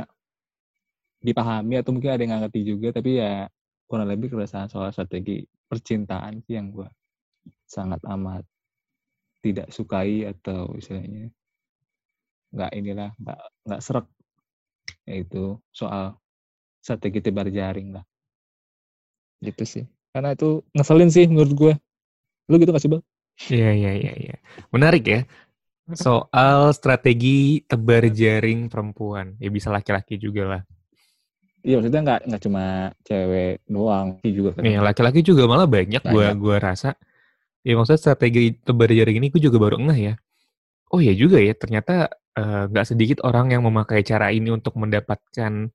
dipahami 1.21 1.81
atau 1.81 1.91
mungkin 1.93 2.13
ada 2.13 2.21
yang 2.21 2.31
nggak 2.33 2.43
ngerti 2.49 2.61
juga 2.65 2.87
tapi 2.97 3.21
ya 3.21 3.45
kurang 3.89 4.09
lebih 4.09 4.33
keresahan 4.33 4.69
soal 4.69 4.89
strategi 4.93 5.45
percintaan 5.69 6.41
sih 6.45 6.57
yang 6.57 6.73
gue 6.73 6.87
sangat 7.65 8.01
amat 8.05 8.43
tidak 9.41 9.69
sukai 9.69 10.25
atau 10.27 10.73
istilahnya 10.75 11.29
nggak 12.53 12.71
inilah 12.73 13.09
nggak 13.21 13.39
nggak 13.67 13.81
serak 13.83 14.07
yaitu 15.07 15.59
soal 15.71 16.17
strategi 16.81 17.19
tebar 17.23 17.47
jaring 17.51 17.95
lah 17.95 18.05
gitu 19.43 19.63
sih 19.63 19.85
karena 20.11 20.33
itu 20.33 20.65
ngeselin 20.73 21.11
sih 21.13 21.25
menurut 21.29 21.53
gue 21.53 21.73
lu 22.47 22.55
gitu 22.57 22.71
gak 22.73 22.83
sih 22.83 22.91
bang 22.91 23.03
Iya, 23.37 23.69
iya, 23.69 23.91
iya, 23.93 24.13
iya. 24.17 24.35
Menarik 24.73 25.05
ya. 25.05 25.19
Soal 25.95 26.75
strategi 26.75 27.63
tebar 27.63 28.03
jaring 28.11 28.67
perempuan. 28.67 29.39
Ya 29.39 29.47
bisa 29.47 29.71
laki-laki 29.71 30.19
juga 30.19 30.43
lah. 30.43 30.61
Iya 31.63 31.79
maksudnya 31.79 32.01
nggak 32.03 32.21
nggak 32.31 32.41
cuma 32.43 32.63
cewek 33.03 33.55
doang 33.67 34.07
sih 34.23 34.31
juga 34.31 34.49
kan. 34.55 34.63
Iya, 34.63 34.79
laki-laki 34.79 35.19
juga 35.19 35.43
malah 35.51 35.67
banyak, 35.67 35.99
gua 35.99 36.31
Banyak. 36.31 36.35
gua 36.39 36.55
rasa. 36.63 36.95
Ya 37.67 37.75
maksudnya 37.75 37.99
strategi 37.99 38.55
tebar 38.63 38.87
jaring 38.87 39.19
ini 39.19 39.27
gue 39.27 39.43
juga 39.43 39.59
baru 39.59 39.75
ngeh 39.83 39.99
ya. 39.99 40.13
Oh 40.95 41.03
ya 41.03 41.11
juga 41.11 41.43
ya, 41.43 41.51
ternyata 41.51 42.07
eh, 42.39 42.63
nggak 42.71 42.87
sedikit 42.87 43.19
orang 43.27 43.51
yang 43.51 43.67
memakai 43.67 44.07
cara 44.07 44.31
ini 44.31 44.47
untuk 44.55 44.79
mendapatkan 44.79 45.67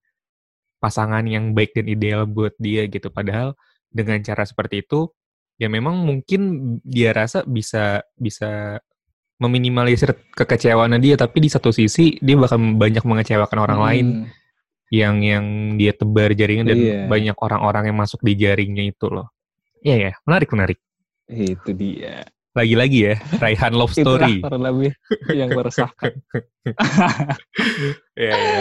pasangan 0.81 1.25
yang 1.29 1.53
baik 1.53 1.77
dan 1.77 1.87
ideal 1.92 2.25
buat 2.25 2.57
dia 2.57 2.88
gitu. 2.88 3.12
Padahal 3.12 3.53
dengan 3.92 4.25
cara 4.25 4.48
seperti 4.48 4.81
itu, 4.81 5.12
ya 5.61 5.68
memang 5.68 6.01
mungkin 6.01 6.40
dia 6.81 7.12
rasa 7.12 7.44
bisa 7.44 8.01
bisa 8.16 8.81
meminimalisir 9.42 10.14
kekecewaan 10.33 10.94
dia, 10.96 11.18
tapi 11.18 11.42
di 11.42 11.50
satu 11.50 11.74
sisi 11.74 12.14
dia 12.22 12.38
bakal 12.38 12.62
banyak 12.78 13.02
mengecewakan 13.02 13.59
orang 13.59 13.81
lain 13.83 14.07
Hmm, 14.22 14.26
yang 14.92 15.16
yang 15.20 15.44
dia 15.74 15.90
tebar 15.92 16.31
jaringan 16.31 16.68
dan 16.68 16.76
Iya. 16.78 16.98
banyak 17.09 17.37
orang-orang 17.37 17.90
yang 17.90 17.98
masuk 17.98 18.20
di 18.20 18.37
jaringnya 18.37 18.87
itu 18.87 19.09
loh. 19.09 19.33
Iya 19.81 19.96
ya, 19.98 20.12
menarik 20.22 20.48
menarik. 20.48 20.78
itu 21.26 21.70
dia. 21.72 22.22
Lagi-lagi 22.52 22.98
ya, 23.09 23.14
Raihan 23.40 23.72
Love 23.72 23.96
Story. 23.96 24.44
kurang 24.44 24.61
lebih 24.61 24.92
yang 25.33 25.48
meresahkan. 25.50 26.12
Iya, 28.12 28.33
iya. 28.37 28.61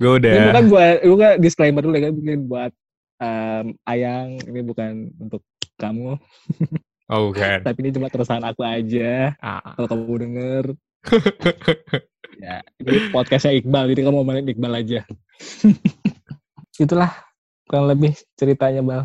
Gue 0.00 0.12
udah. 0.16 0.32
Ini 0.32 0.46
bukan 0.48 0.64
buat, 0.66 0.96
bukan 1.04 1.30
disclaimer 1.38 1.82
dulu 1.84 1.92
ya 1.92 2.08
kan, 2.08 2.12
mungkin 2.16 2.40
buat 2.48 2.72
em, 3.20 3.66
Ayang, 3.84 4.28
ini 4.48 4.60
bukan 4.64 4.92
untuk 5.20 5.44
kamu, 5.76 6.16
Oh 7.12 7.28
bukan. 7.28 7.60
tapi 7.60 7.78
ini 7.84 7.90
cuma 7.92 8.08
keresahan 8.08 8.40
aku 8.40 8.64
aja. 8.64 9.36
Ah. 9.44 9.76
Kalau 9.76 9.88
kamu 9.92 10.14
denger, 10.24 10.64
ya 12.42 12.64
ini 12.80 13.12
podcastnya 13.12 13.52
Iqbal, 13.60 13.92
jadi 13.92 14.00
kamu 14.08 14.16
ngomongin 14.24 14.48
Iqbal 14.48 14.72
aja. 14.80 15.04
Itulah 16.82 17.12
kurang 17.68 17.92
lebih 17.92 18.16
ceritanya, 18.32 18.80
Bal. 18.80 19.04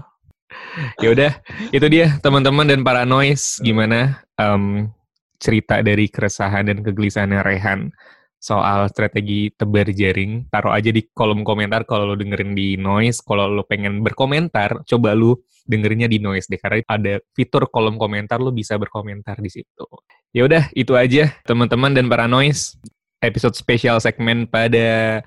Ya 1.03 1.11
udah, 1.11 1.31
itu 1.75 1.83
dia 1.91 2.15
teman-teman 2.23 2.63
dan 2.63 2.79
para 2.79 3.03
noise 3.03 3.59
gimana 3.59 4.23
em, 4.39 4.87
cerita 5.35 5.83
dari 5.83 6.07
keresahan 6.07 6.71
dan 6.71 6.79
kegelisahannya 6.79 7.43
Rehan 7.43 7.91
soal 8.38 8.88
strategi 8.89 9.50
tebar 9.54 9.89
jaring. 9.89 10.47
Taruh 10.54 10.73
aja 10.73 10.93
di 10.93 11.06
kolom 11.12 11.41
komentar 11.41 11.84
kalau 11.84 12.13
lo 12.13 12.15
dengerin 12.15 12.54
di 12.54 12.78
noise. 12.78 13.21
Kalau 13.26 13.50
lo 13.50 13.65
pengen 13.65 14.06
berkomentar, 14.06 14.86
coba 14.86 15.17
lu 15.17 15.36
dengerinnya 15.67 16.08
di 16.08 16.23
noise 16.23 16.47
deh 16.47 16.58
karena 16.58 16.80
ada 16.88 17.19
fitur 17.36 17.67
kolom 17.67 18.00
komentar 18.00 18.39
lo 18.39 18.56
bisa 18.56 18.80
berkomentar 18.80 19.38
di 19.43 19.52
situ. 19.52 19.86
Ya 20.32 20.47
udah, 20.47 20.69
itu 20.71 20.95
aja 20.95 21.34
teman-teman 21.43 21.91
dan 21.91 22.08
para 22.08 22.30
noise 22.30 22.80
episode 23.19 23.58
spesial 23.58 23.97
segmen 24.00 24.47
pada 24.47 25.21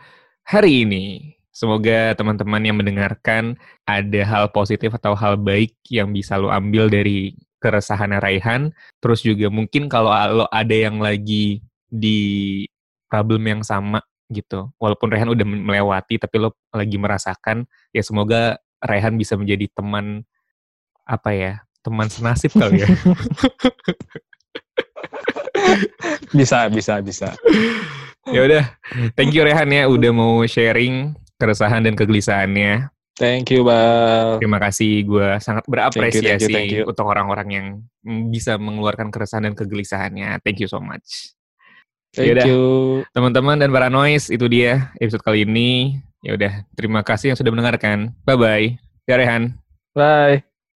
hari 0.46 0.86
ini. 0.86 1.36
Semoga 1.50 2.16
teman-teman 2.16 2.62
yang 2.62 2.78
mendengarkan 2.78 3.58
ada 3.84 4.22
hal 4.24 4.48
positif 4.54 4.94
atau 4.96 5.12
hal 5.12 5.36
baik 5.36 5.76
yang 5.92 6.14
bisa 6.14 6.40
lo 6.40 6.48
ambil 6.48 6.88
dari 6.88 7.36
keresahan 7.60 8.16
Raihan. 8.16 8.72
Terus 9.02 9.20
juga 9.20 9.52
mungkin 9.52 9.90
kalau 9.90 10.14
lo 10.32 10.46
ada 10.48 10.72
yang 10.72 11.02
lagi 11.02 11.60
di 11.90 12.64
problem 13.10 13.42
yang 13.42 13.62
sama 13.66 14.00
gitu. 14.30 14.70
Walaupun 14.78 15.10
Raihan 15.10 15.28
udah 15.28 15.42
melewati 15.42 16.16
tapi 16.16 16.38
lo 16.38 16.54
lagi 16.70 16.96
merasakan, 16.96 17.66
ya 17.90 18.00
semoga 18.06 18.62
Raihan 18.78 19.18
bisa 19.18 19.34
menjadi 19.34 19.66
teman 19.74 20.22
apa 21.02 21.34
ya? 21.34 21.52
Teman 21.82 22.06
senasib 22.06 22.54
kali 22.54 22.86
ya. 22.86 22.88
Bisa, 26.30 26.66
bisa, 26.70 26.98
bisa. 27.02 27.34
ya 28.30 28.40
udah, 28.46 28.64
thank 29.18 29.34
you 29.34 29.42
Rehan 29.42 29.70
ya 29.70 29.86
udah 29.90 30.10
mau 30.14 30.42
sharing 30.46 31.14
keresahan 31.38 31.82
dan 31.82 31.94
kegelisahannya. 31.98 32.90
Thank 33.18 33.52
you, 33.52 33.66
Bal. 33.66 34.40
Terima 34.40 34.56
kasih, 34.56 35.04
gue 35.04 35.28
sangat 35.44 35.68
berapresiasi 35.68 36.24
Thank 36.24 36.24
you, 36.24 36.28
thank 36.30 36.40
you, 36.40 36.48
thank 36.48 36.72
you. 36.72 36.82
untuk 36.88 37.06
orang-orang 37.10 37.48
yang 37.50 37.66
bisa 38.32 38.56
mengeluarkan 38.56 39.12
keresahan 39.12 39.50
dan 39.50 39.54
kegelisahannya. 39.58 40.40
Thank 40.40 40.64
you 40.64 40.68
so 40.70 40.80
much. 40.80 41.34
Thank 42.10 42.34
Yaudah. 42.34 42.46
you. 42.46 42.62
Teman-teman 43.14 43.62
dan 43.62 43.70
para 43.70 43.86
noise, 43.86 44.34
itu 44.34 44.50
dia 44.50 44.90
episode 44.98 45.22
kali 45.22 45.46
ini. 45.46 46.02
Ya 46.20 46.36
udah, 46.36 46.52
terima 46.74 47.00
kasih 47.00 47.32
yang 47.32 47.38
sudah 47.38 47.54
mendengarkan. 47.54 48.12
Bye-bye. 48.26 48.76
Ya 49.08 49.14
Rehan. 49.16 49.56
Bye. 49.94 50.49